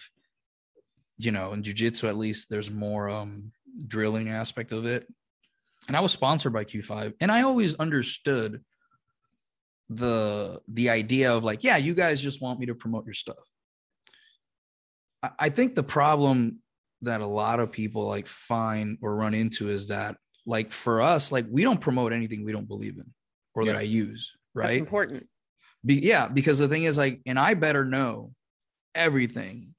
you 1.20 1.32
know, 1.32 1.54
in 1.54 1.62
jujitsu 1.64 2.10
at 2.10 2.18
least 2.18 2.50
there's 2.50 2.72
more 2.72 3.10
um 3.10 3.52
drilling 3.88 4.30
aspect 4.30 4.72
of 4.72 4.86
it. 4.86 5.08
And 5.88 5.96
I 5.96 6.00
was 6.02 6.12
sponsored 6.12 6.54
by 6.54 6.64
Q5, 6.66 7.14
and 7.22 7.32
I 7.32 7.42
always 7.44 7.76
understood 7.76 8.62
the 9.96 10.62
the 10.70 10.90
idea 10.90 11.34
of 11.34 11.44
like, 11.44 11.64
yeah, 11.64 11.78
you 11.78 11.94
guys 11.94 12.22
just 12.22 12.42
want 12.42 12.60
me 12.60 12.66
to 12.68 12.76
promote 12.76 13.06
your 13.06 13.14
stuff. 13.14 13.44
I- 15.22 15.32
I 15.40 15.50
think 15.50 15.76
the 15.76 15.84
problem 15.84 16.60
that 17.02 17.22
a 17.22 17.26
lot 17.26 17.60
of 17.60 17.72
people 17.72 18.08
like 18.08 18.28
find 18.28 18.98
or 19.02 19.16
run 19.16 19.34
into 19.34 19.70
is 19.70 19.88
that 19.90 20.18
like 20.46 20.72
for 20.72 21.02
us, 21.02 21.32
like 21.32 21.46
we 21.50 21.64
don't 21.64 21.82
promote 21.82 22.14
anything 22.14 22.44
we 22.46 22.52
don't 22.52 22.68
believe 22.68 22.98
in 22.98 23.12
or 23.54 23.66
that 23.66 23.76
I 23.76 23.82
use, 23.82 24.32
That's 24.56 24.70
right? 24.70 24.80
important. 24.80 25.28
Be, 25.86 25.96
yeah, 25.96 26.28
because 26.28 26.60
the 26.60 26.68
thing 26.68 26.84
is 26.84 26.98
like, 26.98 27.22
and 27.26 27.40
I 27.40 27.54
better 27.56 27.84
know 27.86 28.34
everything 28.96 29.74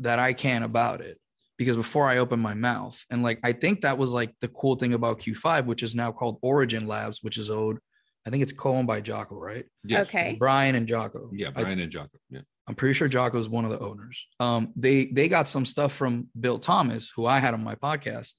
that 0.00 0.18
I 0.18 0.32
can 0.32 0.62
about 0.64 1.00
it 1.00 1.18
because 1.56 1.76
before 1.76 2.06
I 2.08 2.18
open 2.18 2.40
my 2.40 2.54
mouth, 2.54 3.02
and 3.10 3.22
like 3.22 3.38
I 3.44 3.52
think 3.52 3.80
that 3.82 3.96
was 3.96 4.10
like 4.12 4.34
the 4.40 4.48
cool 4.48 4.74
thing 4.76 4.92
about 4.94 5.20
Q5, 5.20 5.66
which 5.66 5.82
is 5.84 5.94
now 5.94 6.10
called 6.12 6.38
Origin 6.42 6.86
Labs, 6.88 7.22
which 7.22 7.38
is 7.38 7.50
owed, 7.50 7.78
I 8.26 8.30
think 8.30 8.42
it's 8.42 8.52
co-owned 8.52 8.86
by 8.86 9.00
Jocko, 9.00 9.36
right? 9.38 9.64
Yes. 9.84 10.02
It's 10.02 10.08
Okay. 10.10 10.36
Brian 10.38 10.74
and 10.74 10.86
Jocko. 10.86 11.30
Yeah. 11.32 11.48
I- 11.54 11.62
Brian 11.62 11.78
and 11.80 11.92
Jocko. 11.92 12.18
Yeah. 12.30 12.40
I'm 12.66 12.74
pretty 12.74 12.94
sure 12.94 13.08
Jocko 13.08 13.38
is 13.38 13.48
one 13.48 13.64
of 13.66 13.70
the 13.70 13.78
owners. 13.80 14.26
Um, 14.40 14.72
they 14.76 15.06
they 15.06 15.28
got 15.28 15.46
some 15.46 15.66
stuff 15.66 15.92
from 15.92 16.28
Bill 16.38 16.58
Thomas, 16.58 17.12
who 17.14 17.26
I 17.26 17.38
had 17.38 17.52
on 17.52 17.62
my 17.62 17.74
podcast, 17.74 18.34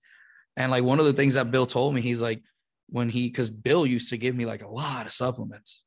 and 0.58 0.72
like 0.72 0.84
one 0.84 1.00
of 1.00 1.06
the 1.06 1.14
things 1.14 1.36
that 1.36 1.52
Bill 1.52 1.68
told 1.68 1.94
me, 1.94 2.02
he's 2.02 2.22
like, 2.22 2.42
when 2.90 3.08
he 3.10 3.28
because 3.28 3.52
Bill 3.52 3.86
used 3.86 4.10
to 4.10 4.18
give 4.18 4.36
me 4.36 4.46
like 4.48 4.64
a 4.64 4.68
lot 4.68 5.06
of 5.06 5.14
supplements, 5.14 5.84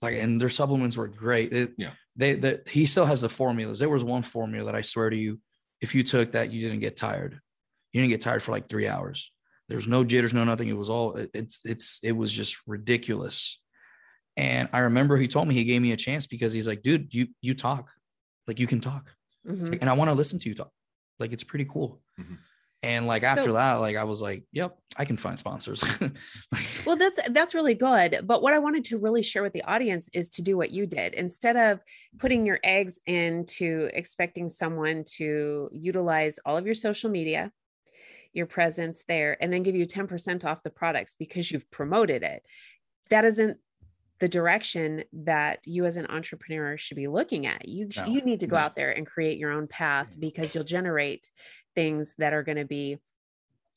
like 0.00 0.14
and 0.14 0.40
their 0.40 0.48
supplements 0.48 0.96
were 0.96 1.08
great. 1.08 1.52
It- 1.52 1.74
Yeah. 1.76 1.90
they 2.16 2.36
that 2.36 2.68
he 2.68 2.86
still 2.86 3.04
has 3.04 3.20
the 3.20 3.28
formulas. 3.28 3.78
There 3.80 3.90
was 3.90 4.02
one 4.04 4.22
formula 4.22 4.64
that 4.72 4.74
I 4.74 4.80
swear 4.80 5.10
to 5.10 5.16
you, 5.16 5.38
if 5.82 5.94
you 5.94 6.02
took 6.02 6.32
that, 6.32 6.50
you 6.50 6.62
didn't 6.62 6.80
get 6.80 6.96
tired. 6.96 7.38
You 7.92 8.00
didn't 8.00 8.12
get 8.12 8.22
tired 8.22 8.42
for 8.42 8.52
like 8.52 8.66
three 8.68 8.88
hours. 8.88 9.30
There 9.68 9.76
was 9.76 9.86
no 9.86 10.04
jitters, 10.04 10.34
no 10.34 10.44
nothing. 10.44 10.68
It 10.68 10.76
was 10.76 10.88
all 10.90 11.16
it's 11.34 11.60
it's 11.64 11.98
it 12.02 12.12
was 12.12 12.32
just 12.32 12.58
ridiculous. 12.66 13.60
And 14.36 14.68
I 14.72 14.80
remember 14.80 15.16
he 15.16 15.28
told 15.28 15.46
me 15.48 15.54
he 15.54 15.64
gave 15.64 15.80
me 15.80 15.92
a 15.92 15.96
chance 15.96 16.26
because 16.26 16.52
he's 16.52 16.66
like, 16.68 16.82
dude, 16.82 17.14
you 17.14 17.28
you 17.40 17.54
talk, 17.54 17.90
like 18.46 18.58
you 18.60 18.66
can 18.66 18.80
talk, 18.80 19.10
Mhm. 19.46 19.78
and 19.80 19.88
I 19.88 19.94
want 19.94 20.10
to 20.10 20.14
listen 20.14 20.38
to 20.40 20.48
you 20.48 20.54
talk. 20.54 20.70
Like 21.18 21.32
it's 21.32 21.44
pretty 21.44 21.64
cool. 21.66 22.02
Mhm. 22.20 22.38
And 22.82 23.06
like 23.06 23.22
after 23.22 23.44
So- 23.44 23.52
that, 23.54 23.74
like 23.76 23.96
I 23.96 24.04
was 24.04 24.20
like, 24.20 24.44
yep, 24.52 24.76
I 24.96 25.06
can 25.06 25.16
find 25.16 25.38
sponsors. 25.38 25.82
Well, 26.86 26.96
that's 26.96 27.18
that's 27.30 27.54
really 27.54 27.74
good. 27.74 28.20
But 28.26 28.42
what 28.42 28.52
I 28.52 28.58
wanted 28.58 28.84
to 28.86 28.98
really 28.98 29.22
share 29.22 29.42
with 29.42 29.54
the 29.54 29.62
audience 29.62 30.10
is 30.12 30.28
to 30.30 30.42
do 30.42 30.56
what 30.58 30.70
you 30.70 30.84
did. 30.86 31.14
Instead 31.14 31.56
of 31.56 31.80
putting 32.18 32.44
your 32.44 32.60
eggs 32.62 33.00
into 33.06 33.88
expecting 33.94 34.50
someone 34.50 35.04
to 35.16 35.70
utilize 35.72 36.38
all 36.44 36.58
of 36.58 36.66
your 36.66 36.74
social 36.74 37.08
media, 37.10 37.50
your 38.34 38.46
presence 38.46 39.04
there, 39.08 39.42
and 39.42 39.52
then 39.52 39.62
give 39.62 39.76
you 39.76 39.86
10% 39.86 40.44
off 40.44 40.62
the 40.62 40.70
products 40.70 41.14
because 41.14 41.50
you've 41.50 41.70
promoted 41.70 42.22
it. 42.22 42.44
That 43.10 43.24
isn't 43.24 43.58
the 44.20 44.28
direction 44.28 45.04
that 45.12 45.60
you 45.66 45.86
as 45.86 45.96
an 45.96 46.06
entrepreneur 46.06 46.76
should 46.78 46.96
be 46.96 47.08
looking 47.08 47.46
at. 47.46 47.68
You 47.68 47.88
No, 47.96 48.04
you 48.06 48.22
need 48.22 48.40
to 48.40 48.46
go 48.46 48.56
no. 48.56 48.62
out 48.62 48.76
there 48.76 48.92
and 48.92 49.06
create 49.06 49.38
your 49.38 49.52
own 49.52 49.68
path 49.68 50.08
because 50.18 50.54
you'll 50.54 50.64
generate 50.64 51.30
things 51.74 52.14
that 52.18 52.32
are 52.32 52.42
going 52.44 52.58
to 52.58 52.64
be 52.66 52.98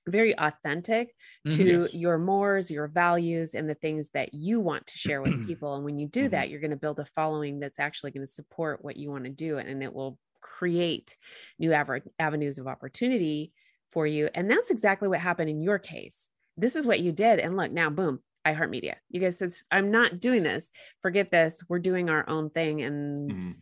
very 0.07 0.37
authentic 0.39 1.15
Mhm. 1.45 1.55
to 1.55 1.65
Yes. 1.65 1.93
your 1.93 2.17
mores, 2.17 2.71
your 2.71 2.87
values, 2.87 3.53
and 3.53 3.69
the 3.69 3.75
things 3.75 4.11
that 4.11 4.33
you 4.33 4.59
want 4.59 4.87
to 4.87 4.97
share 4.97 5.21
with 5.21 5.39
people. 5.41 5.75
And 5.75 5.83
when 5.83 5.99
you 5.99 6.07
do 6.07 6.29
Mhm. 6.29 6.29
that, 6.29 6.49
you're 6.49 6.61
going 6.61 6.71
to 6.71 6.77
build 6.77 6.99
a 6.99 7.05
following 7.05 7.59
that's 7.59 7.79
actually 7.79 8.11
going 8.11 8.25
to 8.25 8.31
support 8.31 8.83
what 8.83 8.95
you 8.97 9.11
want 9.11 9.25
to 9.25 9.29
do, 9.29 9.57
and 9.57 9.83
it 9.83 9.93
will 9.93 10.17
create 10.39 11.17
new 11.59 11.73
avenues 12.19 12.57
of 12.57 12.67
opportunity 12.67 13.51
for 13.97 14.05
you. 14.05 14.29
And 14.35 14.47
that's 14.51 14.69
exactly 14.69 15.07
what 15.07 15.19
happened 15.19 15.49
in 15.49 15.59
your 15.59 15.79
case. 15.79 16.29
This 16.55 16.75
is 16.75 16.85
what 16.85 16.99
you 16.99 17.11
did, 17.11 17.39
and 17.39 17.57
look 17.57 17.71
now, 17.71 17.89
boom, 17.89 18.19
iHeartMedia. 18.45 18.93
You 19.09 19.19
guys 19.19 19.39
said, 19.39 19.51
"I'm 19.71 19.89
not 19.89 20.19
doing 20.19 20.43
this. 20.43 20.69
Forget 21.01 21.31
this. 21.31 21.63
We're 21.67 21.79
doing 21.79 22.07
our 22.07 22.23
own 22.29 22.51
thing." 22.51 22.83
And 22.83 23.31
Mhm. 23.31 23.53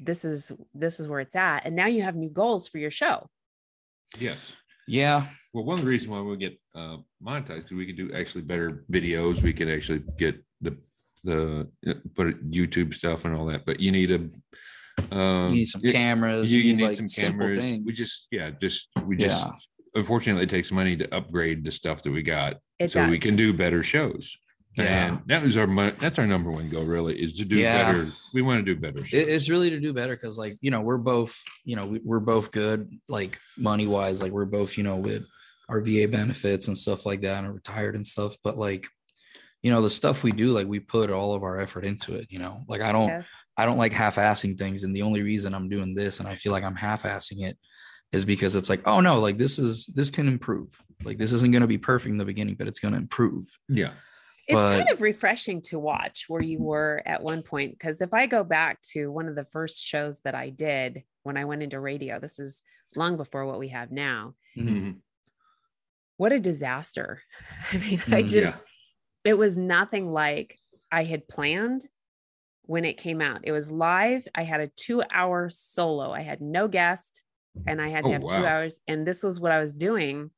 this 0.00 0.24
is 0.24 0.50
this 0.74 0.98
is 0.98 1.06
where 1.06 1.20
it's 1.20 1.36
at 1.36 1.64
and 1.64 1.74
now 1.76 1.86
you 1.86 2.02
have 2.02 2.16
new 2.16 2.28
goals 2.28 2.68
for 2.68 2.76
your 2.78 2.90
show 2.90 3.30
Yes. 4.18 4.52
Yeah. 4.88 5.28
Well, 5.54 5.64
one 5.64 5.78
of 5.78 5.84
the 5.84 5.90
reasons 5.90 6.10
why 6.10 6.20
we 6.20 6.36
get 6.36 6.54
uh, 6.74 6.98
monetized 7.22 7.66
is 7.66 7.72
we 7.72 7.86
can 7.86 7.96
do 7.96 8.12
actually 8.12 8.42
better 8.42 8.84
videos. 8.90 9.40
We 9.40 9.52
can 9.52 9.68
actually 9.76 10.02
get 10.18 10.34
the 10.60 10.72
the 11.24 11.38
uh, 11.88 11.94
put 12.16 12.26
it- 12.30 12.50
YouTube 12.50 12.92
stuff 12.94 13.24
and 13.24 13.34
all 13.36 13.46
that. 13.46 13.64
But 13.64 13.78
you 13.80 13.90
need 13.92 14.10
a 14.18 14.20
um, 15.16 15.48
You 15.50 15.56
need 15.60 15.64
some 15.74 15.80
cameras. 15.80 16.52
You, 16.52 16.60
you 16.60 16.72
need, 16.74 16.76
need 16.82 16.88
like, 16.88 16.96
some 16.96 17.08
simple 17.08 17.40
cameras. 17.46 17.60
things. 17.60 17.86
We 17.86 17.92
just 17.92 18.26
yeah, 18.30 18.50
just 18.64 18.88
we 19.08 19.16
just 19.16 19.44
Yeah. 19.46 19.52
Unfortunately 19.96 20.44
it 20.44 20.50
takes 20.50 20.70
money 20.70 20.96
to 20.96 21.12
upgrade 21.14 21.64
the 21.64 21.72
stuff 21.72 22.02
that 22.02 22.12
we 22.12 22.22
got 22.22 22.54
it 22.78 22.92
so 22.92 23.02
does 23.02 23.10
we 23.10 23.18
can 23.18 23.34
do 23.34 23.52
better 23.52 23.82
shows. 23.82 24.36
Yeah. 24.76 25.06
And 25.06 25.20
that 25.26 25.42
was 25.42 25.56
our 25.56 25.66
that's 25.92 26.18
our 26.18 26.26
number 26.26 26.50
one 26.50 26.68
goal 26.68 26.84
really 26.84 27.20
is 27.20 27.32
to 27.34 27.46
do 27.46 27.56
Yeah. 27.56 27.90
better. 27.90 28.12
We 28.34 28.42
want 28.42 28.64
to 28.64 28.74
do 28.74 28.78
better 28.78 29.02
shows. 29.04 29.26
it's 29.26 29.48
really 29.48 29.70
to 29.70 29.80
do 29.80 29.94
better 29.94 30.14
because 30.14 30.36
like 30.36 30.54
you 30.60 30.70
know 30.70 30.82
we're 30.82 30.98
both 30.98 31.40
you 31.64 31.76
know 31.76 31.86
we, 31.86 32.00
we're 32.04 32.20
both 32.20 32.50
good 32.50 32.90
like 33.08 33.40
money 33.56 33.86
wise 33.86 34.20
like 34.20 34.32
we're 34.32 34.44
both 34.44 34.76
you 34.76 34.84
know 34.84 34.96
with 34.96 35.24
our 35.70 35.80
va 35.80 36.06
benefits 36.06 36.68
and 36.68 36.76
stuff 36.76 37.06
like 37.06 37.22
that 37.22 37.42
and 37.42 37.54
retired 37.54 37.94
and 37.94 38.06
stuff 38.06 38.36
but 38.44 38.58
like 38.58 38.86
you 39.62 39.72
know 39.72 39.80
the 39.80 39.90
stuff 39.90 40.22
we 40.22 40.30
do 40.30 40.52
like 40.52 40.66
we 40.66 40.78
put 40.78 41.10
all 41.10 41.32
of 41.32 41.42
our 41.42 41.58
effort 41.58 41.84
into 41.86 42.14
it 42.14 42.26
you 42.28 42.38
know 42.38 42.62
like 42.68 42.82
i 42.82 42.92
don't 42.92 43.08
yes. 43.08 43.26
i 43.56 43.64
don't 43.64 43.78
like 43.78 43.92
half-assing 43.92 44.56
things 44.58 44.84
and 44.84 44.94
the 44.94 45.02
only 45.02 45.22
reason 45.22 45.54
i'm 45.54 45.68
doing 45.68 45.94
this 45.94 46.20
and 46.20 46.28
i 46.28 46.36
feel 46.36 46.52
like 46.52 46.62
i'm 46.62 46.76
half-assing 46.76 47.40
it 47.40 47.56
is 48.16 48.24
because 48.24 48.56
it's 48.56 48.68
like 48.68 48.80
oh 48.86 49.00
no 49.00 49.18
like 49.20 49.38
this 49.38 49.58
is 49.58 49.86
this 49.94 50.10
can 50.10 50.26
improve. 50.28 50.76
Like 51.04 51.18
this 51.18 51.32
isn't 51.32 51.52
going 51.52 51.60
to 51.62 51.66
be 51.68 51.78
perfect 51.78 52.10
in 52.10 52.18
the 52.18 52.24
beginning 52.24 52.54
but 52.56 52.66
it's 52.66 52.80
going 52.80 52.92
to 52.92 52.98
improve. 52.98 53.44
Yeah. 53.68 53.92
it's 54.48 54.54
kind 54.60 54.88
of 54.90 55.00
refreshing 55.00 55.60
to 55.60 55.78
watch 55.78 56.24
where 56.28 56.42
you 56.42 56.60
were 56.60 57.02
at 57.06 57.22
one 57.22 57.42
point 57.42 57.72
because 57.72 58.00
if 58.00 58.14
i 58.14 58.26
go 58.26 58.44
back 58.44 58.80
to 58.92 59.10
one 59.10 59.26
of 59.28 59.34
the 59.34 59.44
first 59.52 59.84
shows 59.84 60.20
that 60.24 60.34
i 60.36 60.50
did 60.50 61.02
when 61.24 61.36
i 61.36 61.44
went 61.44 61.62
into 61.64 61.80
radio 61.80 62.20
this 62.20 62.38
is 62.38 62.62
long 62.94 63.16
before 63.16 63.44
what 63.44 63.58
we 63.58 63.68
have 63.68 63.90
now. 63.90 64.34
Mhm. 64.56 64.68
Mhm. 64.68 64.94
what 66.16 66.32
a 66.32 66.40
disaster. 66.40 67.22
I 67.72 67.76
mean 67.78 68.00
i 68.08 68.22
Mm, 68.22 68.28
just 68.28 68.62
it 69.24 69.36
was 69.36 69.56
nothing 69.56 70.10
like 70.12 70.58
i 70.92 71.02
had 71.04 71.28
planned 71.28 71.82
when 72.68 72.84
it 72.84 72.98
came 72.98 73.20
out. 73.20 73.42
It 73.44 73.52
was 73.52 73.70
live. 73.70 74.26
I 74.34 74.42
had 74.42 74.60
a 74.60 74.66
two 74.66 75.00
hour 75.12 75.50
solo. 75.50 76.10
I 76.10 76.22
had 76.22 76.40
no 76.40 76.66
guest 76.66 77.22
and 77.66 77.80
i 77.80 77.88
had 77.88 78.04
to 78.04 78.10
Oh, 78.10 78.12
have 78.12 78.22
two 78.22 78.46
hours 78.46 78.80
and 78.88 79.06
this 79.06 79.22
was 79.22 79.40
what 79.40 79.52
i 79.52 79.60
was 79.60 79.74
doing 79.74 80.30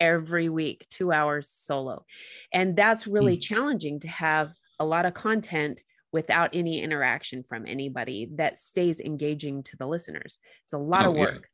every 0.00 0.48
week 0.48 0.86
two 0.90 1.12
hours 1.12 1.48
solo 1.48 2.04
and 2.52 2.76
that's 2.76 3.06
really 3.06 3.34
Hmm. 3.34 3.40
challenging 3.40 4.00
to 4.00 4.08
have 4.08 4.52
a 4.78 4.84
lot 4.84 5.04
of 5.06 5.14
content 5.14 5.82
without 6.12 6.50
any 6.54 6.82
interaction 6.82 7.44
from 7.48 7.66
anybody 7.66 8.28
that 8.36 8.58
stays 8.58 8.98
engaging 9.00 9.62
to 9.64 9.76
the 9.76 9.86
listeners 9.86 10.38
it's 10.64 10.72
a 10.72 10.78
lot 10.78 11.04
Oh, 11.06 11.10
of 11.10 11.16
work 11.16 11.48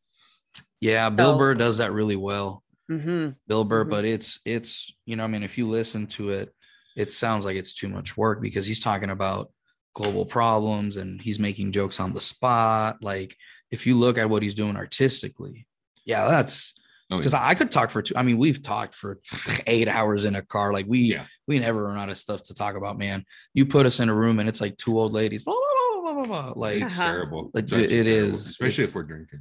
yeah 0.81 1.09
bill 1.11 1.33
So- 1.33 1.39
burr 1.39 1.55
does 1.55 1.79
that 1.79 1.93
really 1.93 2.17
well 2.17 2.63
hmm 2.89 3.31
Bill 3.49 3.65
Burr, 3.65 3.85
Mhm. 3.85 3.91
but 3.91 4.05
it's 4.05 4.39
it's 4.45 4.93
you 5.07 5.17
know, 5.17 5.25
I 5.25 5.27
mean, 5.27 5.43
if 5.43 5.59
you 5.59 5.67
listen 5.69 6.07
to 6.09 6.31
it, 6.31 6.55
it 6.97 7.11
sounds 7.11 7.45
like 7.45 7.57
it's 7.57 7.73
too 7.75 7.89
much 7.89 8.17
work 8.17 8.41
because 8.41 8.65
he's 8.65 8.79
talking 8.79 9.11
about 9.11 9.51
global 9.93 10.25
problems 10.25 10.97
and 10.97 11.21
he's 11.21 11.41
making 11.41 11.73
jokes 11.73 11.99
on 11.99 12.13
the 12.13 12.21
spot. 12.21 12.99
Like 13.03 13.37
if 13.71 13.87
you 13.87 13.97
look 13.97 14.19
at 14.19 14.29
what 14.31 14.43
he's 14.43 14.55
doing 14.55 14.77
artistically, 14.77 15.67
yeah, 16.05 16.27
that's 16.29 16.75
Oh, 17.09 17.19
because 17.19 17.35
I 17.35 17.55
could 17.55 17.71
talk 17.71 17.91
for 17.93 18.03
two. 18.03 18.15
I 18.17 18.25
mean, 18.25 18.37
we've 18.37 18.61
talked 18.61 18.93
for 18.93 19.21
eight 19.69 19.87
hours 19.87 20.25
in 20.25 20.35
a 20.35 20.43
car. 20.43 20.73
Like 20.73 20.87
we 20.89 21.01
yeah. 21.15 21.27
we 21.47 21.61
never 21.61 21.85
run 21.85 21.97
out 21.97 22.09
of 22.09 22.19
stuff 22.19 22.43
to 22.45 22.55
talk 22.55 22.75
about, 22.75 22.99
man. 22.99 23.25
You 23.55 23.65
put 23.65 23.87
us 23.87 24.01
in 24.01 24.09
a 24.09 24.15
room 24.15 24.41
and 24.41 24.49
it's 24.49 24.61
like 24.61 24.77
two 24.77 24.99
old 24.99 25.13
ladies, 25.13 25.45
blah, 25.45 25.55
blah, 25.55 26.03
blah, 26.03 26.13
blah, 26.15 26.25
blah, 26.27 26.43
blah. 26.53 26.53
like 26.61 26.83
It's 26.83 26.95
Uh-huh. 26.99 27.05
terrible. 27.05 27.51
Like, 27.55 27.65
It's 27.65 27.73
it 27.75 27.89
terrible, 27.91 28.11
is. 28.11 28.51
especially 28.51 28.85
if 28.85 28.95
we're 28.97 29.05
drinking. 29.05 29.41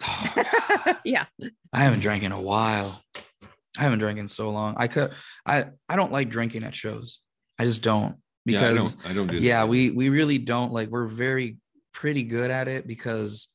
yeah 1.04 1.26
I 1.72 1.82
haven't 1.82 2.00
drank 2.00 2.22
in 2.22 2.32
a 2.32 2.40
while. 2.40 3.02
I 3.78 3.82
haven't 3.82 3.98
drank 3.98 4.18
in 4.18 4.28
so 4.28 4.50
long. 4.50 4.74
I 4.78 4.86
could 4.88 5.12
I 5.44 5.66
I 5.88 5.96
don't 5.96 6.12
like 6.12 6.30
drinking 6.30 6.64
at 6.64 6.74
shows. 6.74 7.20
I 7.58 7.64
just 7.64 7.82
don't 7.82 8.16
Yeah, 8.46 8.60
I 8.60 8.70
because 8.72 8.94
don't. 8.94 9.10
I 9.10 9.14
don't 9.14 9.26
do. 9.26 9.36
yeah, 9.38 9.64
we 9.64 9.90
we 9.90 10.08
really 10.08 10.38
don't 10.38 10.72
like 10.72 10.88
we're 10.88 11.06
very 11.06 11.58
pretty 11.98 12.22
good 12.22 12.52
at 12.52 12.68
it 12.68 12.86
because 12.86 13.48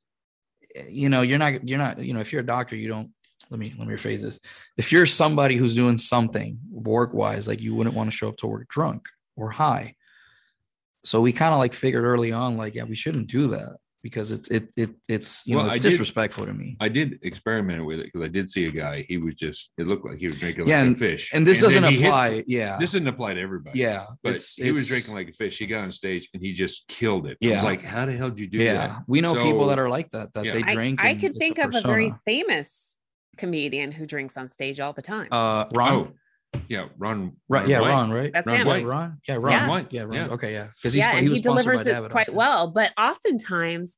you 0.89 1.07
know, 1.07 1.21
you're 1.21 1.39
not 1.39 1.67
you're 1.67 1.77
not, 1.77 1.99
you 1.99 2.13
know, 2.13 2.19
if 2.19 2.33
you're 2.33 2.41
a 2.41 2.45
doctor, 2.45 2.75
you 2.75 2.89
don't 2.89 3.09
let 3.49 3.59
me 3.59 3.73
let 3.77 3.87
me 3.87 3.93
rephrase 3.93 4.21
this. 4.21 4.39
If 4.75 4.91
you're 4.91 5.05
somebody 5.05 5.55
who's 5.55 5.75
doing 5.75 5.97
something 5.97 6.59
work-wise, 6.69 7.47
like 7.47 7.61
you 7.61 7.73
wouldn't 7.73 7.95
want 7.95 8.11
to 8.11 8.17
show 8.17 8.29
up 8.29 8.37
to 8.37 8.47
work 8.47 8.67
drunk 8.67 9.07
or 9.37 9.49
high. 9.49 9.95
So 11.05 11.21
we 11.21 11.31
kind 11.31 11.53
of 11.53 11.59
like 11.59 11.73
figured 11.73 12.03
early 12.03 12.31
on, 12.31 12.57
like, 12.57 12.75
yeah, 12.75 12.83
we 12.83 12.95
shouldn't 12.95 13.27
do 13.27 13.47
that 13.49 13.77
because 14.03 14.31
it's 14.33 14.49
it 14.49 14.67
it 14.77 14.89
it's 15.07 15.47
you 15.47 15.55
Well, 15.55 15.63
know 15.65 15.69
it's 15.71 15.79
I 15.79 15.81
did- 15.83 15.89
disrespectful 15.91 16.45
to 16.45 16.53
me. 16.53 16.75
I 16.79 16.89
did 16.89 17.19
experiment 17.23 17.85
with 17.85 17.99
it 17.99 18.05
because 18.07 18.21
I 18.21 18.27
did 18.27 18.49
see 18.51 18.65
a 18.65 18.71
guy. 18.71 19.05
He 19.07 19.17
was 19.17 19.35
just. 19.35 19.71
It 19.77 19.87
looked 19.87 20.05
like 20.05 20.19
he 20.19 20.25
was 20.27 20.37
drinking 20.39 20.67
Yeah, 20.67 20.83
like 20.83 20.95
a 20.95 20.99
fish. 20.99 21.31
And 21.33 21.47
this 21.47 21.61
then 21.61 21.69
doesn't 21.71 21.83
he 21.85 21.97
hit- 22.01 22.07
apply. 22.07 22.43
yeah. 22.47 22.77
this 22.77 22.91
doesn't 22.91 23.07
apply 23.07 23.33
to 23.35 23.41
everybody. 23.41 23.79
yeah. 23.79 24.05
But 24.21 24.35
it's, 24.35 24.55
he 24.55 24.71
was 24.71 24.87
drinking 24.87 25.13
like 25.15 25.29
a 25.29 25.33
fish. 25.33 25.57
He 25.57 25.65
got 25.65 25.85
on 25.85 25.91
stage 25.93 26.29
and 26.33 26.43
he 26.43 26.53
just 26.53 26.87
killed 26.87 27.25
it. 27.27 27.37
I 27.41 27.47
Yeah. 27.47 27.55
was 27.55 27.63
like, 27.63 27.81
how 27.83 28.05
the 28.05 28.11
hell 28.11 28.29
did 28.29 28.39
you 28.39 28.47
do 28.47 28.57
yeah. 28.59 28.73
that? 28.87 29.03
We 29.07 29.21
know 29.21 29.33
people 29.35 29.67
that 29.67 29.79
are 29.79 29.89
like 29.89 30.09
that, 30.09 30.33
that 30.33 30.45
Yeah. 30.45 30.51
they 30.53 30.61
drink. 30.63 31.01
I 31.03 31.09
and 31.11 31.19
could 31.21 31.31
it's 31.31 31.39
think 31.39 31.57
of 31.59 31.73
a 31.73 31.81
very 31.81 32.13
famous 32.25 32.97
comedian 33.37 33.91
who 33.91 34.05
drinks 34.05 34.37
on 34.37 34.47
stage 34.49 34.79
all 34.79 34.93
the 34.93 35.01
time. 35.01 35.27
uh 35.31 35.65
Ron. 35.73 35.91
Oh, 35.93 36.07
yeah, 36.67 36.87
Ron. 36.97 37.33
right. 37.49 37.67
Yeah, 37.67 37.81
White. 37.81 37.89
Ron, 37.89 38.11
right? 38.11 38.31
That's 38.33 38.47
Ron 38.47 38.55
him. 38.55 38.67
Yeah, 38.67 38.73
White. 38.73 38.85
Ron. 38.85 39.21
Yeah, 39.27 39.35
Ron. 39.35 39.51
Yeah. 39.51 39.69
White. 39.69 39.87
Yeah, 39.91 40.01
Ron. 40.03 40.13
Yeah. 40.13 40.27
Okay, 40.27 40.53
yeah. 40.53 40.67
Because 40.75 40.95
yeah, 40.95 41.19
he 41.19 41.29
he 41.29 41.41
delivers 41.41 41.85
it 41.85 42.09
quite 42.09 42.29
yeah. 42.29 42.35
well. 42.35 42.67
But 42.67 42.91
oftentimes, 42.97 43.97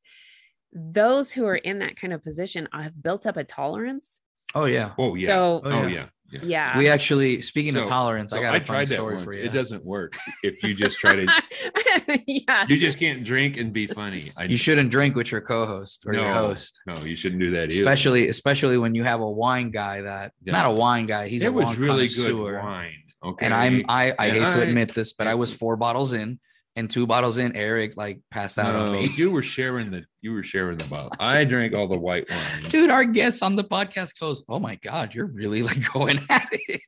those 0.74 1.32
who 1.32 1.46
are 1.46 1.56
in 1.56 1.80
that 1.80 2.00
kind 2.00 2.14
of 2.14 2.24
position 2.24 2.68
uh, 2.74 2.84
have 2.84 3.02
built 3.02 3.26
up 3.26 3.38
a 3.38 3.44
tolerance. 3.44 4.22
Oh 4.54 4.66
yeah. 4.66 4.92
Oh 4.98 5.16
yeah. 5.16 5.28
So 5.28 5.62
Oh, 5.64 5.72
oh 5.72 5.88
yeah. 5.88 6.08
Yeah. 6.32 6.40
yeah. 6.42 6.48
yeah, 6.74 6.78
We 6.78 6.88
actually 6.90 7.42
speaking 7.42 7.76
of 7.76 7.84
So- 7.84 7.90
tolerance, 7.90 8.34
I 8.34 8.38
So 8.38 8.42
got 8.42 8.50
a 8.56 8.60
funny 8.60 8.66
tried 8.66 8.88
that 8.90 8.96
story 8.96 9.16
once. 9.16 9.26
for 9.26 9.36
you. 9.38 9.44
It 9.44 9.54
doesn't 9.54 9.84
work 9.86 10.16
if 10.44 10.62
you 10.64 10.74
just 10.76 10.98
try 11.00 11.16
to. 11.16 11.44
yeah. 12.28 12.66
you 12.70 12.78
just 12.78 13.00
can't 13.00 13.24
drink 13.24 13.58
and 13.58 13.72
be 13.74 13.88
funny. 13.88 14.32
I, 14.38 14.46
You 14.46 14.58
shouldn't 14.58 14.90
drink 14.90 15.16
with 15.16 15.32
your 15.32 15.42
co-host 15.42 16.04
or 16.06 16.14
your 16.14 16.24
No, 16.24 16.34
host. 16.34 16.80
No, 16.88 16.98
you 17.04 17.16
shouldn't 17.16 17.42
do 17.42 17.52
that 17.52 17.72
either. 17.72 17.82
Especially 17.82 18.28
especially 18.30 18.78
when 18.78 18.96
you 18.96 19.04
have 19.04 19.22
a 19.22 19.30
wine 19.30 19.72
guy 19.72 20.02
that 20.02 20.32
Yeah. 20.44 20.54
not 20.54 20.66
a 20.66 20.72
wine 20.72 21.06
guy, 21.06 21.28
he's 21.28 21.44
a 21.44 21.48
it 21.48 21.54
was 21.54 21.78
really 21.78 22.08
good 22.08 22.54
wine. 22.62 22.94
Okay. 23.24 23.46
And 23.46 23.54
I'm 23.54 23.86
I 23.90 24.14
I 24.20 24.28
And 24.28 24.38
hate 24.38 24.50
to 24.52 24.62
admit 24.62 24.94
this, 24.94 25.14
but 25.14 25.28
I 25.28 25.36
was 25.36 25.54
four 25.54 25.78
bottles 25.78 26.14
in 26.14 26.40
and 26.76 26.90
two 26.90 27.08
bottles 27.08 27.38
in, 27.38 27.56
Eric 27.56 27.96
like 27.96 28.20
passed 28.32 28.58
out 28.60 28.76
on 28.76 28.92
me. 28.94 29.10
you 29.16 29.32
were 29.32 29.42
sharing 29.42 29.92
the 29.92 30.06
you 30.22 30.34
were 30.34 30.44
sharing 30.44 30.78
the 30.78 30.86
bottle. 30.86 31.12
I 31.20 31.44
drank 31.46 31.76
all 31.76 31.88
the 31.88 32.00
white 32.00 32.30
wine. 32.30 32.70
Dude, 32.70 32.90
our 32.90 33.06
guest 33.06 33.42
on 33.44 33.56
the 33.56 33.64
podcast 33.64 34.20
goes, 34.20 34.44
Oh 34.50 34.60
my 34.60 34.76
god, 34.76 35.14
you're 35.14 35.28
really 35.28 35.64
like 35.64 35.92
going 35.94 36.20
at 36.30 36.48
it. 36.52 36.82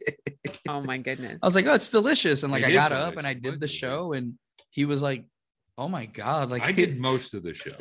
Oh 0.67 0.81
my 0.83 0.97
goodness. 0.97 1.39
I 1.41 1.45
was 1.45 1.55
like, 1.55 1.65
Oh, 1.65 1.73
it's 1.73 1.89
delicious. 1.91 2.43
And 2.43 2.51
like 2.51 2.63
It 2.63 2.67
I 2.67 2.69
is 2.69 2.75
got 2.75 2.91
up 2.91 3.17
and 3.17 3.25
I 3.25 3.33
did 3.33 3.59
the 3.59 3.67
show, 3.67 4.13
and 4.13 4.33
he 4.69 4.85
was 4.85 5.01
like, 5.01 5.25
Oh 5.77 5.87
my 5.87 6.05
god, 6.05 6.49
like 6.49 6.63
I 6.63 6.71
did 6.73 6.99
most 6.99 7.33
of 7.33 7.43
the 7.43 7.53
show. 7.53 7.71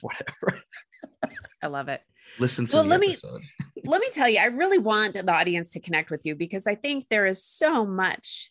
whatever. 0.00 0.60
I 1.62 1.68
love 1.68 1.88
it. 1.88 2.02
Listen 2.38 2.66
to 2.66 2.76
Well, 2.76 2.82
the 2.84 2.90
let 2.90 3.00
me- 3.00 3.08
episode. 3.10 3.40
let 3.84 4.00
me 4.00 4.08
tell 4.12 4.28
you, 4.28 4.38
I 4.40 4.46
really 4.46 4.78
want 4.78 5.14
the 5.14 5.32
audience 5.32 5.70
to 5.70 5.80
connect 5.80 6.10
with 6.10 6.26
you 6.26 6.34
because 6.34 6.66
I 6.66 6.74
think 6.74 7.06
there 7.08 7.26
is 7.26 7.44
so 7.44 7.86
much 7.86 8.50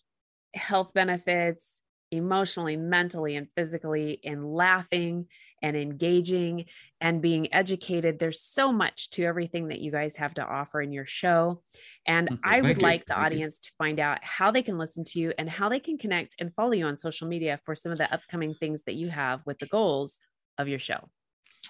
health 0.55 0.93
benefits 0.93 1.81
emotionally, 2.13 2.77
mentally, 2.77 3.35
and 3.35 3.47
physically 3.55 4.19
in 4.23 4.43
laughing 4.45 5.27
and 5.61 5.75
engaging 5.75 6.65
and 7.01 7.21
being 7.21 7.53
educated. 7.53 8.19
There's 8.19 8.41
so 8.41 8.71
much 8.71 9.09
to 9.11 9.23
everything 9.23 9.69
that 9.69 9.79
you 9.79 9.91
guys 9.91 10.15
have 10.17 10.33
to 10.35 10.45
offer 10.45 10.81
in 10.81 10.91
your 10.91 11.05
show. 11.05 11.61
And 12.05 12.29
Mhm. 12.29 12.39
I 12.43 12.61
would 12.61 12.77
you. 12.77 12.83
like 12.83 13.05
the 13.05 13.13
Thank 13.13 13.19
you. 13.19 13.25
audience 13.25 13.59
to 13.59 13.71
find 13.77 13.99
out 13.99 14.19
how 14.23 14.51
they 14.51 14.61
can 14.61 14.77
listen 14.77 15.03
to 15.05 15.19
you 15.19 15.33
and 15.37 15.49
how 15.49 15.69
they 15.69 15.79
can 15.79 15.97
connect 15.97 16.35
and 16.39 16.53
follow 16.53 16.73
you 16.73 16.85
on 16.85 16.97
social 16.97 17.27
media 17.27 17.59
for 17.65 17.75
some 17.75 17.91
of 17.91 17.97
the 17.97 18.13
upcoming 18.13 18.53
things 18.59 18.83
that 18.83 18.95
you 18.95 19.09
have 19.09 19.41
with 19.45 19.59
the 19.59 19.67
goals 19.67 20.19
of 20.57 20.67
your 20.67 20.79
show. 20.79 21.09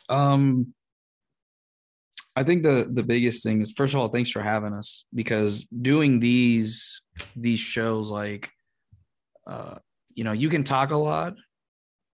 Um, 0.09 0.73
I 2.35 2.43
think 2.43 2.63
the 2.63 2.89
the 2.91 3.03
biggest 3.03 3.43
thing 3.43 3.61
is 3.61 3.71
first 3.71 3.93
of 3.93 3.99
all, 3.99 4.07
thanks 4.09 4.31
for 4.31 4.41
having 4.41 4.73
us 4.73 5.05
because 5.13 5.65
doing 5.65 6.19
these 6.19 7.01
these 7.35 7.59
shows 7.59 8.09
like, 8.09 8.49
uh, 9.45 9.77
you 10.15 10.23
know, 10.23 10.31
you 10.31 10.49
can 10.49 10.63
talk 10.63 10.91
a 10.91 10.95
lot, 10.97 11.35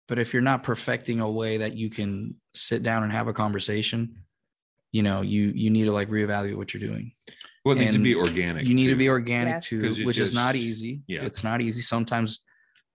but 0.07 0.19
if 0.19 0.33
you're 0.33 0.41
not 0.41 0.63
perfecting 0.63 1.19
a 1.19 1.29
way 1.29 1.57
that 1.57 1.75
you 1.75 1.89
can 1.89 2.35
sit 2.53 2.83
down 2.83 3.03
and 3.03 3.11
have 3.11 3.27
a 3.27 3.33
conversation, 3.33 4.15
you 4.91 5.03
know, 5.03 5.21
you 5.21 5.51
you 5.55 5.69
need 5.69 5.85
to 5.85 5.91
like 5.91 6.09
reevaluate 6.09 6.55
what 6.55 6.73
you're 6.73 6.87
doing. 6.87 7.11
Well, 7.63 7.75
it 7.75 7.79
needs 7.81 7.97
to 7.97 8.03
be 8.03 8.15
organic. 8.15 8.67
You 8.67 8.75
need 8.75 8.87
to 8.87 8.95
be 8.95 9.09
organic 9.09 9.55
Yes. 9.55 9.65
too, 9.67 9.81
'Cause 9.81 9.99
it 9.99 10.05
which 10.05 10.19
is 10.19 10.33
not 10.33 10.55
easy. 10.55 11.01
yeah. 11.07 11.23
It's 11.25 11.43
not 11.43 11.61
easy. 11.61 11.81
Sometimes 11.81 12.43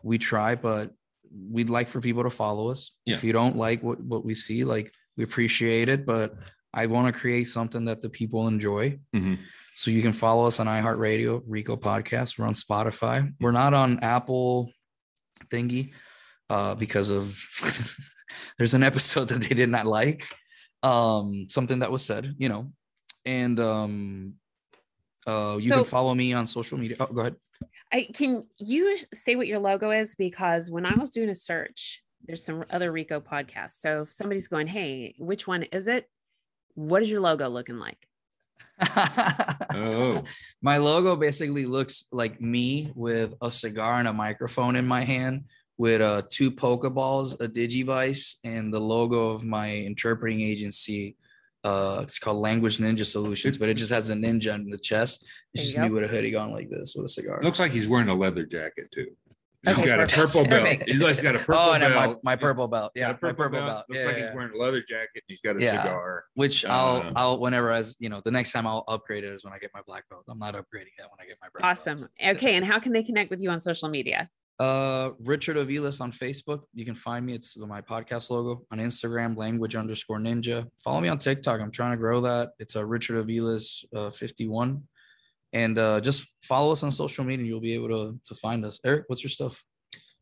we 0.03 0.17
try, 0.17 0.55
but 0.55 0.93
we'd 1.33 1.69
like 1.71 1.89
for 1.89 2.01
people 2.01 2.23
to 2.23 2.31
follow 2.31 2.71
us. 2.71 2.93
If 3.07 3.23
you 3.25 3.33
don't 3.33 3.57
like 3.57 3.83
what, 3.83 4.01
what 4.01 4.25
we 4.25 4.35
see, 4.35 4.65
like 4.65 4.93
we 5.17 5.25
appreciate 5.25 5.89
it, 5.89 6.07
but 6.07 6.37
I 6.73 6.87
want 6.87 7.13
to 7.13 7.21
create 7.21 7.45
something 7.49 7.87
that 7.87 8.01
the 8.01 8.09
people 8.09 8.47
enjoy. 8.47 9.01
Mhm. 9.15 9.39
So 9.75 9.91
you 9.91 10.03
can 10.03 10.13
follow 10.13 10.47
us 10.47 10.61
on 10.61 10.67
iHeartRadio, 10.69 11.43
Rico 11.47 11.77
Podcast. 11.77 12.39
We're 12.39 12.47
on 12.47 12.55
Spotify. 12.55 13.33
We're 13.41 13.51
not 13.51 13.75
on 13.75 13.99
Apple 14.01 14.73
thingy 15.51 15.93
uh, 16.49 16.75
because 16.75 17.09
of 17.11 17.39
there's 18.59 18.75
an 18.75 18.83
episode 18.83 19.29
that 19.29 19.43
they 19.43 19.55
did 19.55 19.69
not 19.71 19.87
like, 19.87 20.25
um, 20.83 21.47
something 21.49 21.81
that 21.81 21.91
was 21.91 22.05
said, 22.05 22.35
you 22.39 22.49
know, 22.49 22.73
and 23.25 23.59
um, 23.61 24.35
uh, 25.27 25.57
you 25.61 25.71
So- 25.71 25.77
can 25.77 25.85
follow 25.85 26.15
me 26.15 26.33
on 26.33 26.47
social 26.47 26.79
media. 26.79 26.97
Oh, 27.01 27.07
go 27.07 27.21
ahead. 27.23 27.37
I 27.93 28.09
can 28.15 28.45
you 28.59 28.97
say 29.13 29.35
what 29.35 29.49
your 29.49 29.59
logo 29.59 29.91
is 29.91 30.15
because 30.15 30.71
when 30.71 30.87
I 30.87 30.95
was 30.95 31.11
doing 31.11 31.29
a 31.29 31.35
search, 31.35 32.03
there's 32.25 32.45
some 32.45 32.63
other 32.71 32.93
Rico 32.93 33.19
podcasts. 33.21 33.81
So 33.81 34.03
if 34.03 34.13
somebody's 34.13 34.47
going, 34.47 34.69
"Hey, 34.69 35.15
which 35.19 35.47
one 35.49 35.65
is 35.65 35.89
it? 35.89 36.07
What 36.75 37.03
is 37.03 37.11
your 37.11 37.21
logo 37.21 37.49
looking 37.49 37.79
like?" 37.79 37.99
Oh, 39.73 40.25
my 40.63 40.79
logo 40.79 41.15
basically 41.17 41.65
looks 41.65 42.05
like 42.13 42.41
me 42.41 42.91
with 42.95 43.35
a 43.41 43.51
cigar 43.51 43.99
and 43.99 44.09
a 44.09 44.13
microphone 44.13 44.77
in 44.77 44.87
my 44.87 45.03
hand 45.03 45.45
with 45.79 46.03
uh, 46.03 46.23
two 46.29 46.51
pokeballs, 46.51 47.35
a 47.41 47.49
digivice, 47.49 48.37
and 48.45 48.73
the 48.75 48.79
logo 48.79 49.31
of 49.31 49.45
my 49.45 49.73
interpreting 49.73 50.41
agency. 50.41 51.17
Uh, 51.63 52.01
it's 52.03 52.19
called 52.19 52.39
Language 52.39 52.79
Ninja 52.79 53.07
Solutions, 53.07 53.57
but 53.57 53.69
it 53.69 53.75
just 53.75 53.93
has 53.93 54.11
a 54.11 54.15
ninja 54.15 54.55
in 54.55 54.71
the 54.71 54.79
chest. 54.79 55.25
It's 55.55 55.65
you 55.65 55.71
just 55.71 55.79
me 55.79 55.91
with 55.91 56.05
a 56.05 56.09
hoodie 56.09 56.31
going 56.31 56.53
like 56.53 56.69
this 56.69 56.95
with 56.95 57.07
a 57.07 57.09
cigar. 57.09 57.41
looks 57.43 57.59
like 57.59 57.73
he's 57.73 57.89
wearing 57.89 58.09
a 58.09 58.15
leather 58.15 58.45
jacket 58.45 58.91
too. 58.93 59.07
He's 59.63 59.77
Okay, 59.77 59.87
got 59.87 60.01
a 60.01 60.07
purple 60.07 60.45
belt. 60.47 60.83
He's 60.87 61.01
like 61.01 61.23
got 61.23 61.37
a 61.37 61.39
purple 61.41 61.55
belt. 61.55 61.69
oh, 61.69 61.73
and 61.75 61.83
then 61.83 61.95
my, 61.95 62.15
my 62.25 62.37
purple 62.37 62.67
belt. 62.67 62.93
Yeah, 62.95 63.11
a 63.11 63.13
my 63.13 63.19
purple 63.19 63.49
belt. 63.51 63.85
Looks 63.91 64.01
Yeah, 64.01 64.07
like 64.07 64.17
yeah, 64.17 64.27
he's 64.27 64.35
wearing 64.35 64.55
a 64.55 64.57
leather 64.57 64.81
jacket 64.81 65.11
and 65.17 65.23
he's 65.29 65.41
got 65.43 65.57
a 65.57 65.63
Yeah. 65.63 65.83
cigar. 65.83 66.25
Which 66.35 66.65
Uh, 66.65 66.69
I'll 66.69 67.13
I'll 67.15 67.41
whenever 67.41 67.71
as 67.71 67.95
you 67.99 68.09
know 68.09 68.23
the 68.25 68.31
next 68.31 68.53
time 68.53 68.67
I'll 68.67 68.85
upgrade 68.89 69.23
it 69.25 69.33
is 69.35 69.45
when 69.45 69.53
I 69.53 69.59
get 69.59 69.71
my 69.75 69.83
black 69.87 70.09
belt. 70.09 70.25
I'm 70.29 70.39
not 70.39 70.55
upgrading 70.55 70.97
that 70.99 71.09
when 71.11 71.19
I 71.21 71.27
get 71.27 71.37
my 71.43 71.49
brown 71.53 71.75
belt. 71.75 71.79
Awesome. 71.79 72.09
Okay, 72.37 72.55
and 72.57 72.65
how 72.65 72.79
can 72.79 72.93
they 72.93 73.03
connect 73.03 73.29
with 73.31 73.43
you 73.43 73.51
on 73.51 73.61
social 73.61 73.91
media? 73.91 74.31
Uh, 74.59 75.13
Richard 75.21 75.57
Aviles 75.57 76.01
on 76.03 76.13
Facebook. 76.13 76.63
You 76.75 76.85
can 76.87 76.95
find 76.95 77.25
me. 77.27 77.33
It's 77.35 77.57
my 77.59 77.81
podcast 77.83 78.29
logo 78.31 78.67
on 78.71 78.79
Instagram, 78.79 79.37
language 79.37 79.75
underscore 79.75 80.19
ninja. 80.19 80.67
Follow 80.85 81.01
me 81.01 81.09
on 81.09 81.19
TikTok. 81.19 81.61
I'm 81.61 81.71
trying 81.71 81.93
to 81.93 81.97
grow 81.97 82.21
that. 82.23 82.51
It's 82.59 82.77
a 82.77 82.85
Richard 82.85 83.27
Aviles 83.27 83.85
uh, 83.97 84.11
51. 84.11 84.83
And 85.53 85.79
uh, 85.79 86.01
just 86.01 86.29
follow 86.45 86.73
us 86.73 86.83
on 86.83 86.93
social 86.93 87.25
media. 87.25 87.41
And 87.41 87.47
you'll 87.47 87.61
be 87.61 87.75
able 87.75 87.89
to, 87.89 88.21
to 88.25 88.35
find 88.37 88.65
us. 88.65 88.79
Eric, 88.85 89.05
what's 89.09 89.23
your 89.23 89.31
stuff? 89.31 89.63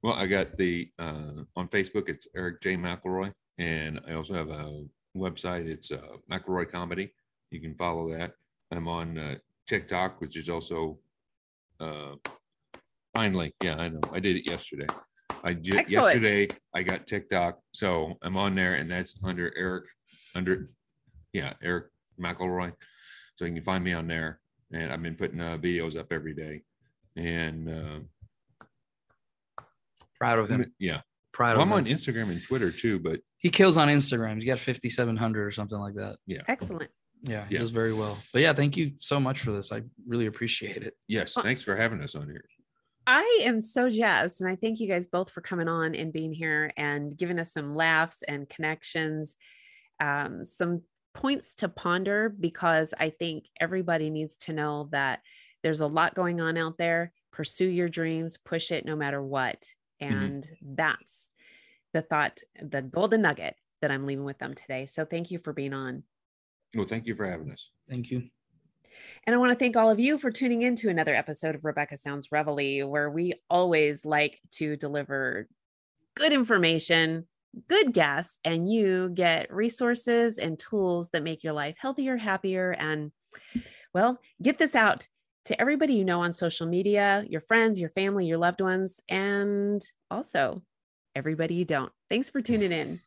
Well, 0.02 0.14
I 0.14 0.26
got 0.26 0.56
the 0.56 0.90
uh, 0.98 1.42
on 1.56 1.68
Facebook. 1.68 2.08
It's 2.08 2.26
Eric 2.36 2.62
J 2.62 2.76
McElroy, 2.76 3.32
and 3.58 4.00
I 4.06 4.14
also 4.14 4.34
have 4.34 4.48
a 4.48 4.84
website. 5.16 5.66
It's 5.66 5.90
uh, 5.90 6.18
McElroy 6.30 6.70
Comedy. 6.70 7.12
You 7.50 7.60
can 7.60 7.74
follow 7.74 8.08
that. 8.16 8.32
I'm 8.70 8.86
on 8.86 9.18
uh, 9.18 9.36
TikTok, 9.66 10.20
which 10.20 10.36
is 10.36 10.48
also 10.48 10.98
uh, 11.80 12.14
finally. 13.14 13.54
Yeah, 13.62 13.76
I 13.76 13.88
know. 13.88 14.00
I 14.12 14.20
did 14.20 14.36
it 14.36 14.48
yesterday. 14.48 14.86
I 15.42 15.54
ju- 15.54 15.84
yesterday 15.88 16.48
I 16.74 16.82
got 16.82 17.06
TikTok, 17.06 17.58
so 17.72 18.14
I'm 18.22 18.36
on 18.36 18.54
there, 18.54 18.74
and 18.74 18.90
that's 18.90 19.18
under 19.24 19.52
Eric 19.56 19.84
under 20.34 20.68
yeah 21.32 21.54
Eric 21.62 21.86
McElroy. 22.20 22.72
So 23.36 23.44
you 23.44 23.52
can 23.52 23.62
find 23.62 23.82
me 23.82 23.92
on 23.92 24.06
there, 24.06 24.40
and 24.72 24.92
I've 24.92 25.02
been 25.02 25.14
putting 25.16 25.40
uh, 25.40 25.56
videos 25.58 25.96
up 25.98 26.12
every 26.12 26.34
day, 26.34 26.62
and. 27.16 27.68
Uh, 27.68 27.98
Proud 30.18 30.40
of 30.40 30.48
him. 30.48 30.72
yeah, 30.80 31.02
Proud 31.32 31.56
well, 31.56 31.62
of 31.62 31.72
I'm 31.72 31.86
him. 31.86 31.92
on 31.92 31.96
Instagram 31.96 32.30
and 32.30 32.42
Twitter 32.42 32.72
too, 32.72 32.98
but 32.98 33.20
he 33.38 33.50
kills 33.50 33.76
on 33.76 33.86
Instagram. 33.88 34.34
He's 34.34 34.44
got 34.44 34.58
5,700 34.58 35.46
or 35.46 35.50
something 35.52 35.78
like 35.78 35.94
that. 35.94 36.16
Yeah, 36.26 36.40
excellent. 36.48 36.90
Yeah, 37.22 37.46
he 37.46 37.54
Yeah. 37.54 37.60
does 37.60 37.70
very 37.70 37.92
well. 37.94 38.18
But 38.32 38.42
yeah, 38.42 38.52
thank 38.52 38.76
you 38.76 38.92
so 38.96 39.20
much 39.20 39.38
for 39.40 39.52
this. 39.52 39.70
I 39.70 39.82
really 40.08 40.26
appreciate 40.26 40.82
it. 40.82 40.94
yes, 41.06 41.36
Uh, 41.36 41.42
thanks 41.42 41.62
for 41.62 41.76
having 41.76 42.02
us 42.02 42.16
on 42.16 42.26
here. 42.28 42.44
I 43.06 43.42
am 43.44 43.60
so 43.60 43.88
jazzed, 43.88 44.40
and 44.40 44.50
I 44.50 44.56
thank 44.56 44.80
you 44.80 44.88
guys 44.88 45.06
both 45.06 45.30
for 45.30 45.40
coming 45.40 45.68
on 45.68 45.94
and 45.94 46.12
being 46.12 46.32
here 46.32 46.72
and 46.76 47.16
giving 47.16 47.38
us 47.38 47.52
some 47.52 47.76
laughs 47.76 48.22
and 48.26 48.48
connections, 48.48 49.36
um, 50.00 50.44
some 50.44 50.82
points 51.18 51.56
to 51.56 51.68
ponder 51.68 52.28
because 52.28 52.94
I 52.98 53.10
think 53.10 53.46
everybody 53.60 54.08
needs 54.08 54.36
to 54.38 54.52
know 54.52 54.88
that 54.92 55.18
there's 55.64 55.80
a 55.80 55.86
lot 55.86 56.14
going 56.14 56.40
on 56.40 56.56
out 56.56 56.78
there. 56.78 57.12
Pursue 57.32 57.66
your 57.66 57.88
dreams, 57.88 58.38
push 58.42 58.70
it 58.70 58.84
no 58.86 58.94
matter 58.94 59.20
what. 59.20 59.64
Mm-hmm. 60.00 60.14
And 60.14 60.48
that's 60.62 61.28
the 61.92 62.02
thought, 62.02 62.38
the 62.62 62.82
golden 62.82 63.22
nugget 63.22 63.56
that 63.82 63.90
I'm 63.90 64.06
leaving 64.06 64.24
with 64.24 64.38
them 64.38 64.54
today. 64.54 64.86
So 64.86 65.04
thank 65.04 65.32
you 65.32 65.40
for 65.40 65.52
being 65.52 65.74
on. 65.74 66.04
Well, 66.76 66.86
thank 66.86 67.06
you 67.06 67.16
for 67.16 67.26
having 67.26 67.50
us. 67.50 67.70
Thank 67.90 68.12
you. 68.12 68.28
And 69.26 69.34
I 69.34 69.38
want 69.38 69.50
to 69.50 69.58
thank 69.58 69.76
all 69.76 69.90
of 69.90 69.98
you 69.98 70.18
for 70.18 70.30
tuning 70.30 70.62
in 70.62 70.76
to 70.76 70.88
another 70.88 71.14
episode 71.14 71.56
of 71.56 71.64
Rebecca 71.64 71.96
Sounds 71.96 72.30
Reveille, 72.30 72.88
where 72.88 73.10
we 73.10 73.34
always 73.50 74.04
like 74.04 74.40
to 74.52 74.76
deliver 74.76 75.48
good 76.14 76.32
information, 76.32 77.26
good 77.68 77.92
guests, 77.92 78.38
and 78.44 78.70
you 78.70 79.10
get 79.14 79.52
resources 79.52 80.38
and 80.38 80.58
tools 80.58 81.10
that 81.10 81.22
make 81.22 81.42
your 81.42 81.52
life 81.52 81.76
healthier, 81.78 82.16
happier, 82.16 82.72
and 82.72 83.12
well, 83.94 84.18
get 84.42 84.58
this 84.58 84.74
out 84.74 85.08
to 85.46 85.60
everybody 85.60 85.94
you 85.94 86.04
know 86.04 86.20
on 86.20 86.32
social 86.32 86.66
media, 86.66 87.24
your 87.28 87.40
friends, 87.40 87.80
your 87.80 87.90
family, 87.90 88.26
your 88.26 88.38
loved 88.38 88.60
ones, 88.60 89.00
and 89.08 89.82
also 90.10 90.62
everybody 91.14 91.54
you 91.54 91.64
don't. 91.64 91.92
Thanks 92.10 92.28
for 92.30 92.42
tuning 92.42 92.72
in. 92.72 93.00